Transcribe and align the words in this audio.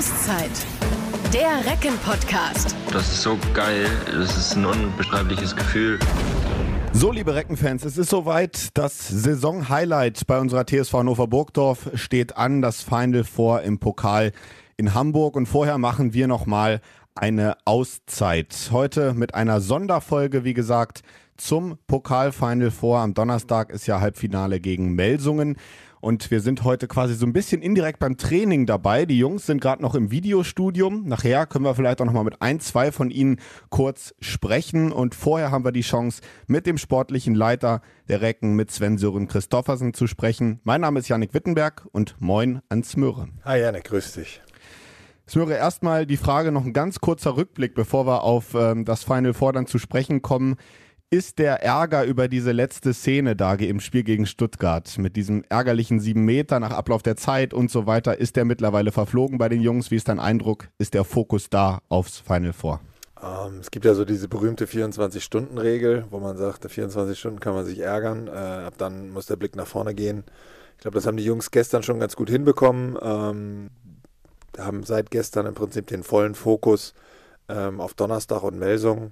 Auszeit. 0.00 0.50
Der 1.34 1.70
Recken-Podcast. 1.70 2.74
Das 2.90 3.06
ist 3.12 3.20
so 3.20 3.36
geil. 3.52 3.86
Das 4.06 4.34
ist 4.34 4.56
ein 4.56 4.64
unbeschreibliches 4.64 5.54
Gefühl. 5.54 5.98
So, 6.94 7.12
liebe 7.12 7.34
Reckenfans, 7.34 7.84
es 7.84 7.98
ist 7.98 8.08
soweit. 8.08 8.70
Das 8.72 9.08
Saison-Highlight 9.08 10.26
bei 10.26 10.40
unserer 10.40 10.64
TSV 10.64 10.94
Hannover 10.94 11.26
Burgdorf 11.26 11.90
steht 11.96 12.38
an. 12.38 12.62
Das 12.62 12.80
Final 12.80 13.24
Four 13.24 13.60
im 13.60 13.78
Pokal 13.78 14.32
in 14.78 14.94
Hamburg. 14.94 15.36
Und 15.36 15.44
vorher 15.44 15.76
machen 15.76 16.14
wir 16.14 16.28
nochmal 16.28 16.80
eine 17.14 17.58
Auszeit. 17.66 18.70
Heute 18.72 19.12
mit 19.12 19.34
einer 19.34 19.60
Sonderfolge, 19.60 20.44
wie 20.44 20.54
gesagt, 20.54 21.02
zum 21.36 21.76
Pokal-Final 21.88 22.70
Four. 22.70 23.00
Am 23.00 23.12
Donnerstag 23.12 23.68
ist 23.68 23.86
ja 23.86 24.00
Halbfinale 24.00 24.60
gegen 24.60 24.94
Melsungen. 24.94 25.58
Und 26.00 26.30
wir 26.30 26.40
sind 26.40 26.64
heute 26.64 26.88
quasi 26.88 27.14
so 27.14 27.26
ein 27.26 27.34
bisschen 27.34 27.60
indirekt 27.60 27.98
beim 27.98 28.16
Training 28.16 28.64
dabei. 28.64 29.04
Die 29.04 29.18
Jungs 29.18 29.44
sind 29.44 29.60
gerade 29.60 29.82
noch 29.82 29.94
im 29.94 30.10
Videostudium. 30.10 31.06
Nachher 31.06 31.46
können 31.46 31.64
wir 31.64 31.74
vielleicht 31.74 32.00
auch 32.00 32.06
noch 32.06 32.14
mal 32.14 32.24
mit 32.24 32.40
ein, 32.40 32.58
zwei 32.58 32.90
von 32.90 33.10
ihnen 33.10 33.38
kurz 33.68 34.14
sprechen. 34.18 34.92
Und 34.92 35.14
vorher 35.14 35.50
haben 35.50 35.64
wir 35.64 35.72
die 35.72 35.82
Chance, 35.82 36.22
mit 36.46 36.66
dem 36.66 36.78
sportlichen 36.78 37.34
Leiter 37.34 37.82
der 38.08 38.22
Recken, 38.22 38.56
mit 38.56 38.70
Sven 38.70 38.96
Sören 38.96 39.28
Christoffersen 39.28 39.92
zu 39.92 40.06
sprechen. 40.06 40.60
Mein 40.64 40.80
Name 40.80 41.00
ist 41.00 41.08
Janik 41.08 41.34
Wittenberg 41.34 41.86
und 41.92 42.16
moin 42.18 42.60
ans 42.70 42.96
Möhre. 42.96 43.28
Hi 43.44 43.60
Janik, 43.60 43.84
grüß 43.84 44.14
dich. 44.14 44.40
Smöre, 45.28 45.54
erstmal 45.54 46.06
die 46.06 46.16
Frage, 46.16 46.50
noch 46.50 46.64
ein 46.64 46.72
ganz 46.72 46.98
kurzer 46.98 47.36
Rückblick, 47.36 47.74
bevor 47.74 48.04
wir 48.04 48.24
auf 48.24 48.54
ähm, 48.54 48.84
das 48.84 49.04
Final 49.04 49.32
Four 49.32 49.52
dann 49.52 49.66
zu 49.66 49.78
sprechen 49.78 50.22
kommen 50.22 50.56
ist 51.12 51.40
der 51.40 51.64
Ärger 51.64 52.04
über 52.04 52.28
diese 52.28 52.52
letzte 52.52 52.94
Szene 52.94 53.34
da 53.34 53.54
im 53.54 53.80
Spiel 53.80 54.04
gegen 54.04 54.26
Stuttgart 54.26 54.96
mit 54.96 55.16
diesem 55.16 55.42
ärgerlichen 55.48 55.98
sieben 55.98 56.24
Meter 56.24 56.60
nach 56.60 56.70
Ablauf 56.70 57.02
der 57.02 57.16
Zeit 57.16 57.52
und 57.52 57.68
so 57.68 57.86
weiter, 57.86 58.18
ist 58.18 58.36
der 58.36 58.44
mittlerweile 58.44 58.92
verflogen 58.92 59.36
bei 59.36 59.48
den 59.48 59.60
Jungs? 59.60 59.90
Wie 59.90 59.96
ist 59.96 60.06
dein 60.06 60.20
Eindruck? 60.20 60.68
Ist 60.78 60.94
der 60.94 61.02
Fokus 61.02 61.50
da 61.50 61.80
aufs 61.88 62.18
Final 62.18 62.52
Four? 62.52 62.80
Ähm, 63.20 63.58
es 63.60 63.72
gibt 63.72 63.84
ja 63.86 63.94
so 63.94 64.04
diese 64.04 64.28
berühmte 64.28 64.66
24-Stunden-Regel, 64.66 66.04
wo 66.10 66.20
man 66.20 66.36
sagt, 66.36 66.70
24 66.70 67.18
Stunden 67.18 67.40
kann 67.40 67.54
man 67.54 67.64
sich 67.64 67.80
ärgern, 67.80 68.28
äh, 68.28 68.30
ab 68.30 68.74
dann 68.78 69.10
muss 69.10 69.26
der 69.26 69.36
Blick 69.36 69.56
nach 69.56 69.66
vorne 69.66 69.94
gehen. 69.94 70.22
Ich 70.76 70.82
glaube, 70.82 70.94
das 70.94 71.06
haben 71.06 71.16
die 71.16 71.24
Jungs 71.24 71.50
gestern 71.50 71.82
schon 71.82 71.98
ganz 71.98 72.14
gut 72.14 72.30
hinbekommen. 72.30 72.96
Ähm, 73.02 73.70
haben 74.56 74.84
seit 74.84 75.10
gestern 75.10 75.46
im 75.46 75.54
Prinzip 75.54 75.88
den 75.88 76.04
vollen 76.04 76.36
Fokus 76.36 76.94
ähm, 77.48 77.80
auf 77.80 77.94
Donnerstag 77.94 78.44
und 78.44 78.58
Melsung. 78.58 79.10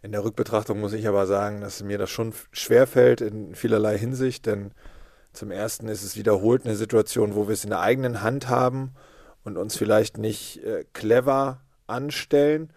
In 0.00 0.12
der 0.12 0.22
Rückbetrachtung 0.22 0.78
muss 0.78 0.92
ich 0.92 1.08
aber 1.08 1.26
sagen, 1.26 1.60
dass 1.60 1.82
mir 1.82 1.98
das 1.98 2.10
schon 2.10 2.32
schwer 2.52 2.86
fällt 2.86 3.20
in 3.20 3.54
vielerlei 3.54 3.98
Hinsicht, 3.98 4.46
denn 4.46 4.70
zum 5.32 5.50
ersten 5.50 5.88
ist 5.88 6.04
es 6.04 6.16
wiederholt 6.16 6.64
eine 6.64 6.76
Situation, 6.76 7.34
wo 7.34 7.48
wir 7.48 7.52
es 7.52 7.64
in 7.64 7.70
der 7.70 7.80
eigenen 7.80 8.22
Hand 8.22 8.48
haben 8.48 8.92
und 9.44 9.56
uns 9.56 9.76
vielleicht 9.76 10.16
nicht 10.18 10.62
äh, 10.64 10.84
clever 10.92 11.60
anstellen. 11.88 12.70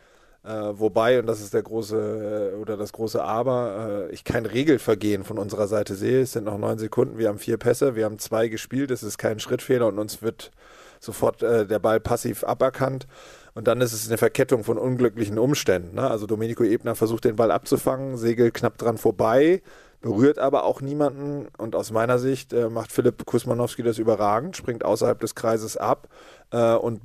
Äh, 0.43 0.49
wobei, 0.49 1.19
und 1.19 1.27
das 1.27 1.41
ist 1.41 1.53
der 1.53 1.61
große 1.61 2.53
äh, 2.55 2.59
oder 2.59 2.75
das 2.75 2.91
große 2.93 3.23
Aber, 3.23 4.07
äh, 4.09 4.13
ich 4.13 4.23
kein 4.23 4.47
Regelvergehen 4.47 5.23
von 5.23 5.37
unserer 5.37 5.67
Seite 5.67 5.93
sehe. 5.93 6.21
Es 6.21 6.31
sind 6.31 6.45
noch 6.45 6.57
neun 6.57 6.79
Sekunden, 6.79 7.19
wir 7.19 7.27
haben 7.27 7.37
vier 7.37 7.57
Pässe, 7.57 7.95
wir 7.95 8.05
haben 8.05 8.17
zwei 8.17 8.47
gespielt, 8.47 8.89
es 8.89 9.03
ist 9.03 9.19
kein 9.19 9.39
Schrittfehler 9.39 9.87
und 9.87 9.99
uns 9.99 10.23
wird 10.23 10.51
sofort 10.99 11.43
äh, 11.43 11.67
der 11.67 11.79
Ball 11.79 11.99
passiv 11.99 12.43
aberkannt. 12.43 13.05
Und 13.53 13.67
dann 13.67 13.81
ist 13.81 13.93
es 13.93 14.07
eine 14.07 14.17
Verkettung 14.17 14.63
von 14.63 14.77
unglücklichen 14.77 15.37
Umständen. 15.37 15.95
Ne? 15.95 16.09
Also 16.09 16.25
Domenico 16.25 16.63
Ebner 16.63 16.95
versucht 16.95 17.25
den 17.25 17.35
Ball 17.35 17.51
abzufangen, 17.51 18.17
Segel 18.17 18.51
knapp 18.51 18.77
dran 18.77 18.97
vorbei, 18.97 19.61
berührt 19.99 20.39
aber 20.39 20.63
auch 20.63 20.81
niemanden. 20.81 21.47
Und 21.57 21.75
aus 21.75 21.91
meiner 21.91 22.17
Sicht 22.17 22.53
äh, 22.53 22.69
macht 22.69 22.91
Philipp 22.91 23.25
Kusmanowski 23.25 23.83
das 23.83 23.97
überragend, 23.97 24.55
springt 24.55 24.85
außerhalb 24.85 25.19
des 25.19 25.35
Kreises 25.35 25.75
ab 25.75 26.07
äh, 26.51 26.73
und 26.75 27.01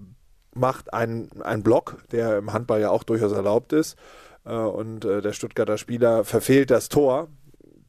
macht 0.54 0.94
einen, 0.94 1.30
einen 1.42 1.62
Block, 1.62 1.96
der 2.12 2.38
im 2.38 2.52
Handball 2.52 2.80
ja 2.80 2.90
auch 2.90 3.02
durchaus 3.02 3.32
erlaubt 3.32 3.72
ist. 3.72 3.96
Äh, 4.44 4.54
und 4.54 5.04
äh, 5.04 5.20
der 5.20 5.32
Stuttgarter 5.32 5.78
Spieler 5.78 6.24
verfehlt 6.24 6.70
das 6.70 6.88
Tor. 6.88 7.28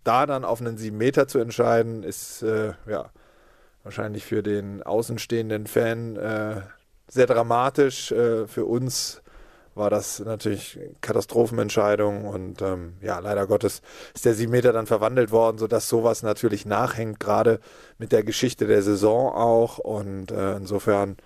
Da 0.03 0.25
dann 0.25 0.45
auf 0.45 0.61
einen 0.61 0.77
sieben 0.77 0.97
Meter 0.97 1.27
zu 1.27 1.37
entscheiden, 1.37 2.03
ist 2.03 2.41
äh, 2.41 2.73
ja 2.89 3.11
wahrscheinlich 3.83 4.25
für 4.25 4.41
den 4.41 4.83
außenstehenden 4.83 5.67
Fan 5.67 6.15
äh, 6.17 6.61
sehr 7.07 7.27
dramatisch. 7.27 8.11
Äh, 8.11 8.47
für 8.47 8.65
uns 8.65 9.21
war 9.77 9.89
das 9.89 10.19
natürlich 10.19 10.79
Katastrophenentscheidung 11.01 12.25
und 12.25 12.61
ähm, 12.61 12.93
ja, 13.01 13.19
leider 13.19 13.45
Gottes 13.45 13.81
ist 14.13 14.25
der 14.25 14.33
sieben 14.33 14.51
Meter 14.51 14.73
dann 14.73 14.87
verwandelt 14.87 15.31
worden, 15.31 15.59
sodass 15.59 15.87
sowas 15.87 16.23
natürlich 16.23 16.65
nachhängt, 16.65 17.19
gerade 17.19 17.59
mit 17.97 18.11
der 18.11 18.23
Geschichte 18.23 18.65
der 18.65 18.81
Saison 18.81 19.31
auch 19.31 19.77
und 19.77 20.31
äh, 20.31 20.55
insofern 20.55 21.17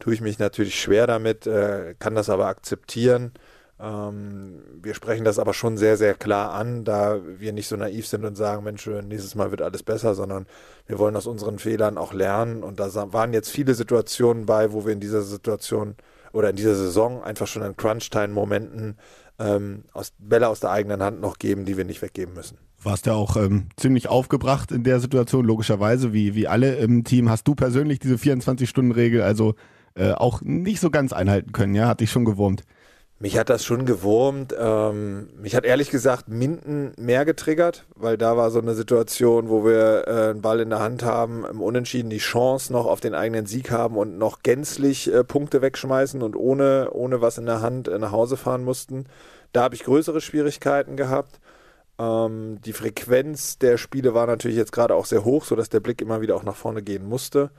tue 0.00 0.14
ich 0.14 0.20
mich 0.20 0.38
natürlich 0.38 0.80
schwer 0.80 1.06
damit, 1.06 1.46
äh, 1.46 1.94
kann 1.98 2.14
das 2.14 2.28
aber 2.28 2.46
akzeptieren. 2.46 3.32
Ähm, 3.80 4.62
wir 4.82 4.94
sprechen 4.94 5.24
das 5.24 5.38
aber 5.38 5.54
schon 5.54 5.76
sehr, 5.76 5.96
sehr 5.96 6.14
klar 6.14 6.52
an, 6.52 6.84
da 6.84 7.20
wir 7.38 7.52
nicht 7.52 7.68
so 7.68 7.76
naiv 7.76 8.06
sind 8.06 8.24
und 8.24 8.36
sagen, 8.36 8.62
Mensch, 8.64 8.86
nächstes 8.86 9.34
Mal 9.34 9.50
wird 9.50 9.62
alles 9.62 9.82
besser, 9.82 10.14
sondern 10.14 10.46
wir 10.86 10.98
wollen 10.98 11.16
aus 11.16 11.26
unseren 11.26 11.58
Fehlern 11.58 11.96
auch 11.96 12.12
lernen. 12.12 12.62
Und 12.62 12.78
da 12.78 12.90
waren 13.12 13.32
jetzt 13.32 13.50
viele 13.50 13.74
Situationen 13.74 14.46
bei, 14.46 14.72
wo 14.72 14.84
wir 14.84 14.92
in 14.92 15.00
dieser 15.00 15.22
Situation 15.22 15.94
oder 16.32 16.50
in 16.50 16.56
dieser 16.56 16.74
Saison 16.74 17.22
einfach 17.22 17.46
schon 17.46 17.62
in 17.62 17.76
Crunch-Time-Momenten 17.76 18.96
ähm, 19.38 19.84
aus, 19.92 20.12
Bälle 20.18 20.48
aus 20.48 20.60
der 20.60 20.70
eigenen 20.70 21.02
Hand 21.02 21.20
noch 21.20 21.38
geben, 21.38 21.64
die 21.64 21.76
wir 21.76 21.84
nicht 21.84 22.02
weggeben 22.02 22.34
müssen. 22.34 22.58
Warst 22.82 23.06
ja 23.06 23.14
auch 23.14 23.36
ähm, 23.36 23.68
ziemlich 23.76 24.08
aufgebracht 24.08 24.72
in 24.72 24.84
der 24.84 25.00
Situation, 25.00 25.44
logischerweise, 25.44 26.12
wie, 26.12 26.34
wie 26.34 26.48
alle 26.48 26.76
im 26.76 27.04
Team. 27.04 27.30
Hast 27.30 27.48
du 27.48 27.54
persönlich 27.54 27.98
diese 27.98 28.16
24-Stunden-Regel 28.16 29.22
also 29.22 29.54
äh, 29.94 30.12
auch 30.12 30.40
nicht 30.42 30.80
so 30.80 30.90
ganz 30.90 31.12
einhalten 31.12 31.52
können, 31.52 31.74
ja? 31.74 31.88
Hat 31.88 32.00
dich 32.00 32.10
schon 32.10 32.24
gewurmt. 32.24 32.64
Mich 33.22 33.36
hat 33.38 33.50
das 33.50 33.66
schon 33.66 33.84
gewurmt. 33.84 34.54
Ähm, 34.58 35.28
mich 35.36 35.54
hat 35.54 35.66
ehrlich 35.66 35.90
gesagt 35.90 36.28
Minden 36.28 36.92
mehr 36.96 37.26
getriggert, 37.26 37.84
weil 37.94 38.16
da 38.16 38.38
war 38.38 38.50
so 38.50 38.60
eine 38.60 38.72
Situation, 38.72 39.50
wo 39.50 39.62
wir 39.62 40.04
äh, 40.06 40.30
einen 40.30 40.40
Ball 40.40 40.60
in 40.60 40.70
der 40.70 40.78
Hand 40.78 41.02
haben, 41.02 41.44
im 41.44 41.60
Unentschieden 41.60 42.08
die 42.08 42.16
Chance 42.16 42.72
noch 42.72 42.86
auf 42.86 43.00
den 43.00 43.14
eigenen 43.14 43.44
Sieg 43.44 43.70
haben 43.70 43.98
und 43.98 44.16
noch 44.16 44.42
gänzlich 44.42 45.12
äh, 45.12 45.22
Punkte 45.22 45.60
wegschmeißen 45.60 46.22
und 46.22 46.34
ohne, 46.34 46.88
ohne 46.92 47.20
was 47.20 47.36
in 47.36 47.44
der 47.44 47.60
Hand 47.60 47.88
äh, 47.88 47.98
nach 47.98 48.10
Hause 48.10 48.38
fahren 48.38 48.64
mussten. 48.64 49.04
Da 49.52 49.64
habe 49.64 49.74
ich 49.74 49.84
größere 49.84 50.22
Schwierigkeiten 50.22 50.96
gehabt. 50.96 51.40
Ähm, 51.98 52.58
die 52.64 52.72
Frequenz 52.72 53.58
der 53.58 53.76
Spiele 53.76 54.14
war 54.14 54.26
natürlich 54.26 54.56
jetzt 54.56 54.72
gerade 54.72 54.94
auch 54.94 55.04
sehr 55.04 55.26
hoch, 55.26 55.44
sodass 55.44 55.68
der 55.68 55.80
Blick 55.80 56.00
immer 56.00 56.22
wieder 56.22 56.36
auch 56.36 56.44
nach 56.44 56.56
vorne 56.56 56.80
gehen 56.80 57.06
musste. 57.06 57.50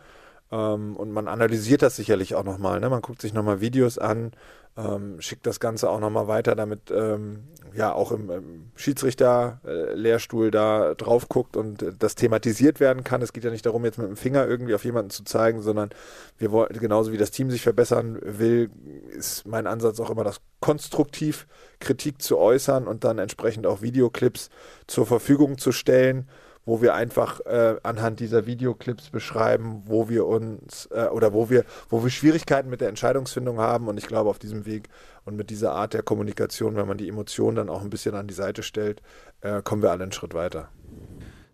Ähm, 0.52 0.96
und 0.96 1.12
man 1.12 1.28
analysiert 1.28 1.82
das 1.82 1.96
sicherlich 1.96 2.36
auch 2.36 2.44
nochmal. 2.44 2.80
Ne? 2.80 2.90
Man 2.90 3.02
guckt 3.02 3.22
sich 3.22 3.34
nochmal 3.34 3.62
Videos 3.62 3.98
an, 3.98 4.32
ähm, 4.78 5.20
schickt 5.20 5.46
das 5.46 5.60
Ganze 5.60 5.90
auch 5.90 6.00
nochmal 6.00 6.28
weiter, 6.28 6.56
damit 6.56 6.92
ähm, 6.92 7.44
ja 7.74 7.92
auch 7.94 8.12
im, 8.12 8.30
im 8.30 8.72
Schiedsrichter-Lehrstuhl 8.76 10.48
äh, 10.48 10.52
da 10.52 10.94
drauf 10.96 11.28
guckt 11.28 11.58
und 11.58 11.82
äh, 11.84 11.92
das 11.98 12.16
thematisiert 12.16 12.80
werden 12.80 13.04
kann. 13.04 13.22
Es 13.22 13.34
geht 13.34 13.44
ja 13.44 13.52
nicht 13.52 13.66
darum, 13.66 13.84
jetzt 13.86 13.98
mit 13.98 14.08
dem 14.08 14.16
Finger 14.18 14.48
irgendwie 14.48 14.74
auf 14.74 14.86
jemanden 14.86 15.10
zu 15.10 15.24
zeigen, 15.24 15.62
sondern 15.62 15.90
wir 16.38 16.52
wollen, 16.52 16.70
genauso 16.80 17.12
wie 17.12 17.18
das 17.18 17.32
Team 17.32 17.50
sich 17.52 17.62
verbessern 17.62 18.20
will, 18.22 18.70
ist 19.12 19.46
mein 19.46 19.68
Ansatz 19.68 20.00
auch 20.00 20.10
immer, 20.10 20.24
das 20.24 20.42
konstruktiv 20.62 21.48
Kritik 21.80 22.22
zu 22.22 22.38
äußern 22.38 22.88
und 22.88 23.04
dann 23.04 23.20
entsprechend 23.20 23.68
auch 23.68 23.82
Videoclips 23.82 24.50
zur 24.88 25.06
Verfügung 25.06 25.58
zu 25.58 25.72
stellen 25.72 26.30
wo 26.66 26.82
wir 26.82 26.94
einfach 26.94 27.40
äh, 27.42 27.76
anhand 27.84 28.20
dieser 28.20 28.46
Videoclips 28.46 29.10
beschreiben, 29.10 29.84
wo 29.86 30.10
wir 30.10 30.28
uns 30.28 30.88
äh, 30.92 31.08
oder 31.08 31.34
wo 31.34 31.50
wir, 31.50 31.66
wo 31.90 32.04
wir 32.04 32.10
Schwierigkeiten 32.10 32.70
mit 32.70 32.82
der 32.82 32.90
Entscheidungsfindung 32.90 33.60
haben. 33.60 33.88
Und 33.88 33.98
ich 33.98 34.08
glaube, 34.08 34.30
auf 34.30 34.40
diesem 34.40 34.66
Weg 34.66 34.90
und 35.26 35.36
mit 35.36 35.50
dieser 35.50 35.74
Art 35.74 35.94
der 35.94 36.04
Kommunikation, 36.04 36.76
wenn 36.76 36.88
man 36.88 36.98
die 36.98 37.10
Emotionen 37.10 37.56
dann 37.56 37.70
auch 37.70 37.82
ein 37.82 37.90
bisschen 37.90 38.16
an 38.16 38.28
die 38.28 38.34
Seite 38.34 38.64
stellt, 38.64 39.02
äh, 39.42 39.62
kommen 39.62 39.82
wir 39.82 39.92
alle 39.92 40.04
einen 40.04 40.12
Schritt 40.12 40.34
weiter. 40.34 40.70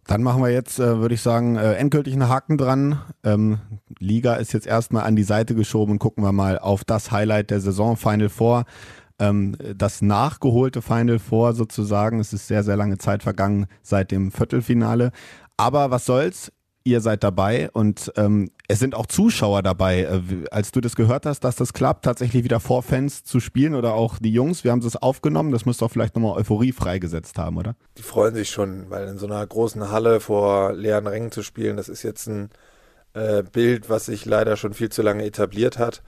Dann 0.07 0.23
machen 0.23 0.41
wir 0.41 0.50
jetzt, 0.50 0.79
äh, 0.79 1.00
würde 1.00 1.16
ich 1.16 1.22
sagen, 1.22 1.57
äh, 1.57 1.73
endgültig 1.73 2.13
einen 2.13 2.29
Haken 2.29 2.58
dran. 2.58 3.02
Ähm, 3.26 3.59
Liga 3.99 4.35
ist 4.35 4.53
jetzt 4.53 4.66
erstmal 4.66 5.03
an 5.03 5.17
die 5.17 5.23
Seite 5.23 5.53
geschoben 5.53 5.99
gucken 5.99 6.23
wir 6.23 6.32
mal 6.32 6.58
auf 6.58 6.85
das 6.85 7.11
Highlight 7.11 7.49
der 7.49 7.59
Saison 7.59 7.97
Final 7.97 8.29
Four 8.29 8.66
ähm, 9.19 9.55
das 9.75 10.02
nachgeholte 10.02 10.81
Final 10.81 11.19
Four 11.19 11.53
sozusagen. 11.53 12.19
Es 12.19 12.34
ist 12.34 12.47
sehr, 12.47 12.64
sehr 12.64 12.78
lange 12.78 12.97
Zeit 12.97 13.23
vergangen 13.23 13.67
seit 13.81 14.11
dem 14.11 14.31
Viertelfinale. 14.31 15.11
Aber 15.58 15.91
was 15.91 16.05
soll's? 16.05 16.52
Ihr 16.84 17.02
seid 17.02 17.22
dabei 17.22 17.69
und 17.73 18.14
ähm, 18.16 18.49
es 18.69 18.79
sind 18.79 18.96
auch 18.96 19.08
Zuschauer 19.08 19.61
dabei. 19.61 20.03
Äh, 20.03 20.46
als 20.52 20.72
du 20.72 20.79
das 20.79 20.96
gehört 20.96 21.25
hast, 21.25 21.41
dass 21.41 21.58
das 21.58 21.73
klappt, 21.73 22.05
tatsächlich 22.05 22.46
wieder 22.46 22.61
vor 22.61 22.81
Fans 22.81 23.25
zu 23.25 23.41
spielen 23.41 23.75
oder 23.75 23.93
auch 23.93 24.19
die 24.19 24.31
Jungs, 24.31 24.64
wir 24.64 24.72
haben 24.72 24.79
es 24.79 24.96
aufgenommen, 24.96 25.52
das 25.52 25.66
müsste 25.66 25.84
doch 25.84 25.91
vielleicht 25.91 26.16
nochmal 26.16 26.37
Euphorie 26.37 26.72
freigesetzt 26.72 27.37
haben, 27.37 27.58
oder? 27.58 27.75
Die 27.97 28.03
freuen 28.03 28.35
sich 28.35 28.49
schon, 28.52 28.90
weil 28.90 29.05
in 29.09 29.17
so 29.17 29.25
einer 29.25 29.46
großen 29.46 29.91
Halle 29.91 30.22
vor 30.22 30.72
leeren 30.72 31.08
Rängen 31.08 31.31
zu 31.31 31.43
spielen, 31.43 31.75
das 31.75 31.90
ist 31.90 32.03
jetzt 32.03 32.28
ein 32.28 32.52
äh, 33.13 33.43
Bild, 33.43 33.90
was 33.90 34.05
sich 34.05 34.23
leider 34.25 34.55
schon 34.55 34.73
viel 34.73 34.90
zu 34.90 35.02
lange 35.02 35.25
etabliert 35.25 35.78
hat. 35.78 36.03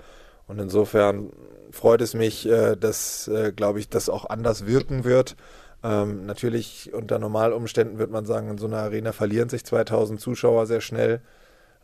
Und 0.47 0.59
insofern 0.59 1.29
freut 1.71 2.01
es 2.01 2.13
mich, 2.13 2.47
äh, 2.47 2.75
dass, 2.75 3.27
äh, 3.27 3.51
glaube 3.55 3.79
ich, 3.79 3.89
das 3.89 4.09
auch 4.09 4.29
anders 4.29 4.65
wirken 4.65 5.03
wird. 5.03 5.35
Ähm, 5.83 6.25
natürlich 6.25 6.91
unter 6.93 7.19
Normalumständen 7.19 7.99
wird 7.99 8.11
man 8.11 8.25
sagen, 8.25 8.49
in 8.49 8.57
so 8.57 8.67
einer 8.67 8.79
Arena 8.79 9.11
verlieren 9.13 9.49
sich 9.49 9.65
2000 9.65 10.19
Zuschauer 10.19 10.65
sehr 10.65 10.81
schnell. 10.81 11.21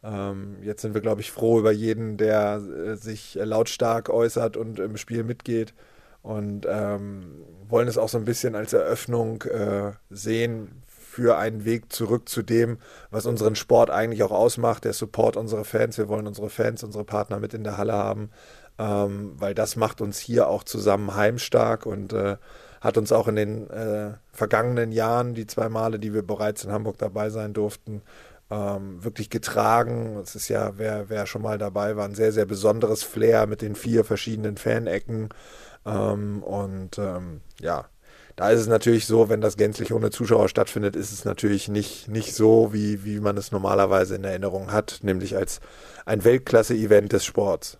Ähm, 0.04 0.58
jetzt 0.62 0.82
sind 0.82 0.94
wir, 0.94 1.02
glaube 1.02 1.22
ich, 1.22 1.32
froh 1.32 1.60
über 1.60 1.72
jeden, 1.72 2.18
der 2.18 2.58
äh, 2.58 2.96
sich 2.96 3.36
lautstark 3.36 4.10
äußert 4.10 4.58
und 4.58 4.80
im 4.80 4.98
Spiel 4.98 5.24
mitgeht 5.24 5.74
und 6.22 6.66
ähm, 6.70 7.44
wollen 7.68 7.88
es 7.88 7.98
auch 7.98 8.10
so 8.10 8.18
ein 8.18 8.26
bisschen 8.26 8.56
als 8.56 8.74
Eröffnung 8.74 9.44
äh, 9.44 9.92
sehen 10.10 10.84
für 11.16 11.38
einen 11.38 11.64
Weg 11.64 11.94
zurück 11.94 12.28
zu 12.28 12.42
dem, 12.42 12.78
was 13.10 13.26
unseren 13.26 13.56
Sport 13.56 13.90
eigentlich 13.90 14.22
auch 14.22 14.32
ausmacht, 14.32 14.84
der 14.84 14.92
Support 14.92 15.38
unserer 15.38 15.64
Fans. 15.64 15.98
Wir 15.98 16.10
wollen 16.10 16.28
unsere 16.28 16.50
Fans, 16.50 16.84
unsere 16.84 17.06
Partner 17.06 17.40
mit 17.40 17.54
in 17.54 17.64
der 17.64 17.78
Halle 17.78 17.94
haben, 17.94 18.32
ähm, 18.78 19.32
weil 19.38 19.56
das 19.56 19.78
macht 19.78 20.02
uns 20.02 20.20
hier 20.20 20.50
auch 20.50 20.66
zusammen 20.66 21.16
heimstark 21.16 21.86
und 21.86 22.12
äh, 22.12 22.36
hat 22.82 22.98
uns 22.98 23.14
auch 23.14 23.30
in 23.30 23.38
den 23.38 23.70
äh, 23.70 24.16
vergangenen 24.34 24.92
Jahren, 24.92 25.36
die 25.36 25.48
zwei 25.48 25.70
Male, 25.70 26.00
die 26.00 26.14
wir 26.14 26.22
bereits 26.22 26.66
in 26.66 26.74
Hamburg 26.74 26.98
dabei 26.98 27.30
sein 27.30 27.54
durften, 27.54 28.02
ähm, 28.52 29.02
wirklich 29.02 29.30
getragen. 29.30 30.18
Es 30.22 30.36
ist 30.36 30.50
ja, 30.50 30.78
wer, 30.78 31.08
wer 31.08 31.28
schon 31.28 31.44
mal 31.44 31.58
dabei 31.58 31.96
war, 31.96 32.04
ein 32.04 32.16
sehr, 32.16 32.34
sehr 32.34 32.46
besonderes 32.46 33.04
Flair 33.04 33.48
mit 33.48 33.62
den 33.62 33.76
vier 33.76 34.04
verschiedenen 34.04 34.58
Fanecken. 34.58 35.30
Ähm, 35.86 36.44
und 36.44 36.98
ähm, 36.98 37.40
ja, 37.62 37.86
da 38.36 38.50
ist 38.50 38.62
es 38.62 38.68
natürlich 38.68 39.06
so, 39.06 39.30
wenn 39.30 39.42
das 39.42 39.56
gänzlich 39.56 39.94
ohne 39.94 40.10
Zuschauer 40.10 40.50
stattfindet, 40.50 40.96
ist 40.96 41.12
es 41.12 41.24
natürlich 41.24 41.70
nicht, 41.70 42.10
nicht 42.10 42.34
so, 42.34 42.74
wie, 42.74 43.06
wie 43.06 43.20
man 43.20 43.38
es 43.38 43.52
normalerweise 43.52 44.16
in 44.16 44.24
Erinnerung 44.24 44.72
hat, 44.72 45.00
nämlich 45.04 45.38
als 45.38 45.62
ein 46.06 46.24
Weltklasse-Event 46.24 47.14
des 47.14 47.24
Sports. 47.24 47.78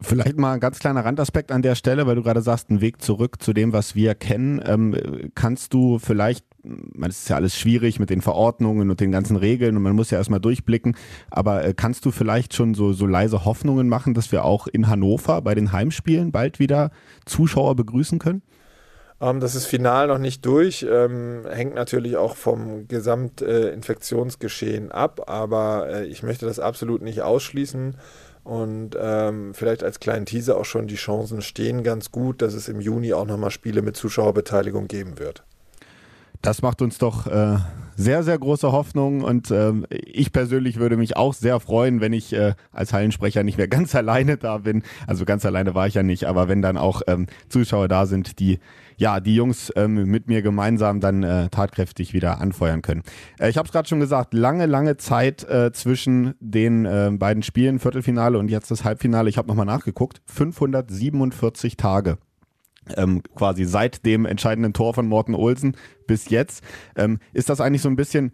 Vielleicht 0.00 0.36
mal 0.36 0.54
ein 0.54 0.60
ganz 0.60 0.80
kleiner 0.80 1.04
Randaspekt 1.04 1.52
an 1.52 1.62
der 1.62 1.76
Stelle, 1.76 2.06
weil 2.06 2.16
du 2.16 2.22
gerade 2.22 2.42
sagst, 2.42 2.68
ein 2.68 2.80
Weg 2.80 3.00
zurück 3.00 3.40
zu 3.40 3.52
dem, 3.52 3.72
was 3.72 3.94
wir 3.94 4.14
kennen. 4.14 4.60
Ähm, 4.66 5.30
kannst 5.34 5.72
du 5.72 5.98
vielleicht, 6.00 6.44
es 7.00 7.20
ist 7.20 7.28
ja 7.28 7.36
alles 7.36 7.56
schwierig 7.56 8.00
mit 8.00 8.10
den 8.10 8.20
Verordnungen 8.20 8.90
und 8.90 9.00
den 9.00 9.12
ganzen 9.12 9.36
Regeln 9.36 9.76
und 9.76 9.82
man 9.82 9.94
muss 9.94 10.10
ja 10.10 10.18
erstmal 10.18 10.40
durchblicken, 10.40 10.96
aber 11.30 11.64
äh, 11.64 11.74
kannst 11.74 12.04
du 12.04 12.10
vielleicht 12.10 12.54
schon 12.54 12.74
so, 12.74 12.92
so 12.92 13.06
leise 13.06 13.44
Hoffnungen 13.44 13.88
machen, 13.88 14.14
dass 14.14 14.32
wir 14.32 14.44
auch 14.44 14.66
in 14.66 14.88
Hannover 14.88 15.40
bei 15.42 15.54
den 15.54 15.72
Heimspielen 15.72 16.32
bald 16.32 16.58
wieder 16.58 16.90
Zuschauer 17.24 17.76
begrüßen 17.76 18.18
können? 18.18 18.42
Ähm, 19.20 19.40
das 19.40 19.54
ist 19.54 19.66
final 19.66 20.08
noch 20.08 20.18
nicht 20.18 20.44
durch, 20.44 20.84
ähm, 20.88 21.46
hängt 21.48 21.74
natürlich 21.74 22.16
auch 22.16 22.36
vom 22.36 22.88
Gesamtinfektionsgeschehen 22.88 24.90
äh, 24.90 24.94
ab, 24.94 25.28
aber 25.28 25.88
äh, 25.88 26.06
ich 26.06 26.22
möchte 26.22 26.46
das 26.46 26.58
absolut 26.58 27.02
nicht 27.02 27.22
ausschließen. 27.22 27.96
Und 28.44 28.94
ähm, 29.00 29.54
vielleicht 29.54 29.82
als 29.82 30.00
kleinen 30.00 30.26
Teaser 30.26 30.58
auch 30.58 30.66
schon, 30.66 30.86
die 30.86 30.96
Chancen 30.96 31.40
stehen 31.40 31.82
ganz 31.82 32.10
gut, 32.10 32.42
dass 32.42 32.52
es 32.52 32.68
im 32.68 32.78
Juni 32.78 33.14
auch 33.14 33.24
nochmal 33.24 33.50
Spiele 33.50 33.80
mit 33.80 33.96
Zuschauerbeteiligung 33.96 34.86
geben 34.86 35.18
wird. 35.18 35.44
Das 36.44 36.60
macht 36.60 36.82
uns 36.82 36.98
doch 36.98 37.26
äh, 37.26 37.56
sehr, 37.96 38.22
sehr 38.22 38.38
große 38.38 38.70
Hoffnung 38.70 39.22
und 39.22 39.50
äh, 39.50 39.72
ich 39.88 40.30
persönlich 40.30 40.78
würde 40.78 40.98
mich 40.98 41.16
auch 41.16 41.32
sehr 41.32 41.58
freuen, 41.58 42.02
wenn 42.02 42.12
ich 42.12 42.34
äh, 42.34 42.52
als 42.70 42.92
Hallensprecher 42.92 43.42
nicht 43.42 43.56
mehr 43.56 43.66
ganz 43.76 43.94
alleine 43.94 44.36
da 44.36 44.58
bin. 44.58 44.82
Also 45.06 45.24
ganz 45.24 45.46
alleine 45.46 45.74
war 45.74 45.86
ich 45.86 45.94
ja 45.94 46.02
nicht, 46.02 46.26
aber 46.26 46.46
wenn 46.46 46.60
dann 46.60 46.76
auch 46.76 47.00
ähm, 47.06 47.28
Zuschauer 47.48 47.88
da 47.88 48.04
sind, 48.04 48.40
die 48.40 48.58
ja, 48.98 49.20
die 49.20 49.34
Jungs 49.34 49.72
ähm, 49.74 50.04
mit 50.04 50.28
mir 50.28 50.42
gemeinsam 50.42 51.00
dann 51.00 51.22
äh, 51.22 51.48
tatkräftig 51.48 52.12
wieder 52.12 52.42
anfeuern 52.42 52.82
können. 52.82 53.04
Äh, 53.40 53.48
ich 53.48 53.56
habe 53.56 53.64
es 53.66 53.72
gerade 53.72 53.88
schon 53.88 53.98
gesagt, 53.98 54.34
lange, 54.34 54.66
lange 54.66 54.98
Zeit 54.98 55.44
äh, 55.44 55.72
zwischen 55.72 56.34
den 56.40 56.84
äh, 56.84 57.10
beiden 57.10 57.42
Spielen, 57.42 57.78
Viertelfinale 57.78 58.38
und 58.38 58.50
jetzt 58.50 58.70
das 58.70 58.84
Halbfinale. 58.84 59.30
Ich 59.30 59.38
habe 59.38 59.48
nochmal 59.48 59.66
nachgeguckt, 59.66 60.20
547 60.26 61.78
Tage. 61.78 62.18
Ähm, 62.96 63.22
quasi 63.34 63.64
seit 63.64 64.04
dem 64.04 64.26
entscheidenden 64.26 64.72
Tor 64.72 64.94
von 64.94 65.06
Morten 65.06 65.34
Olsen 65.34 65.76
bis 66.06 66.28
jetzt. 66.28 66.62
Ähm, 66.96 67.18
ist 67.32 67.48
das 67.48 67.60
eigentlich 67.60 67.82
so 67.82 67.88
ein 67.88 67.96
bisschen 67.96 68.32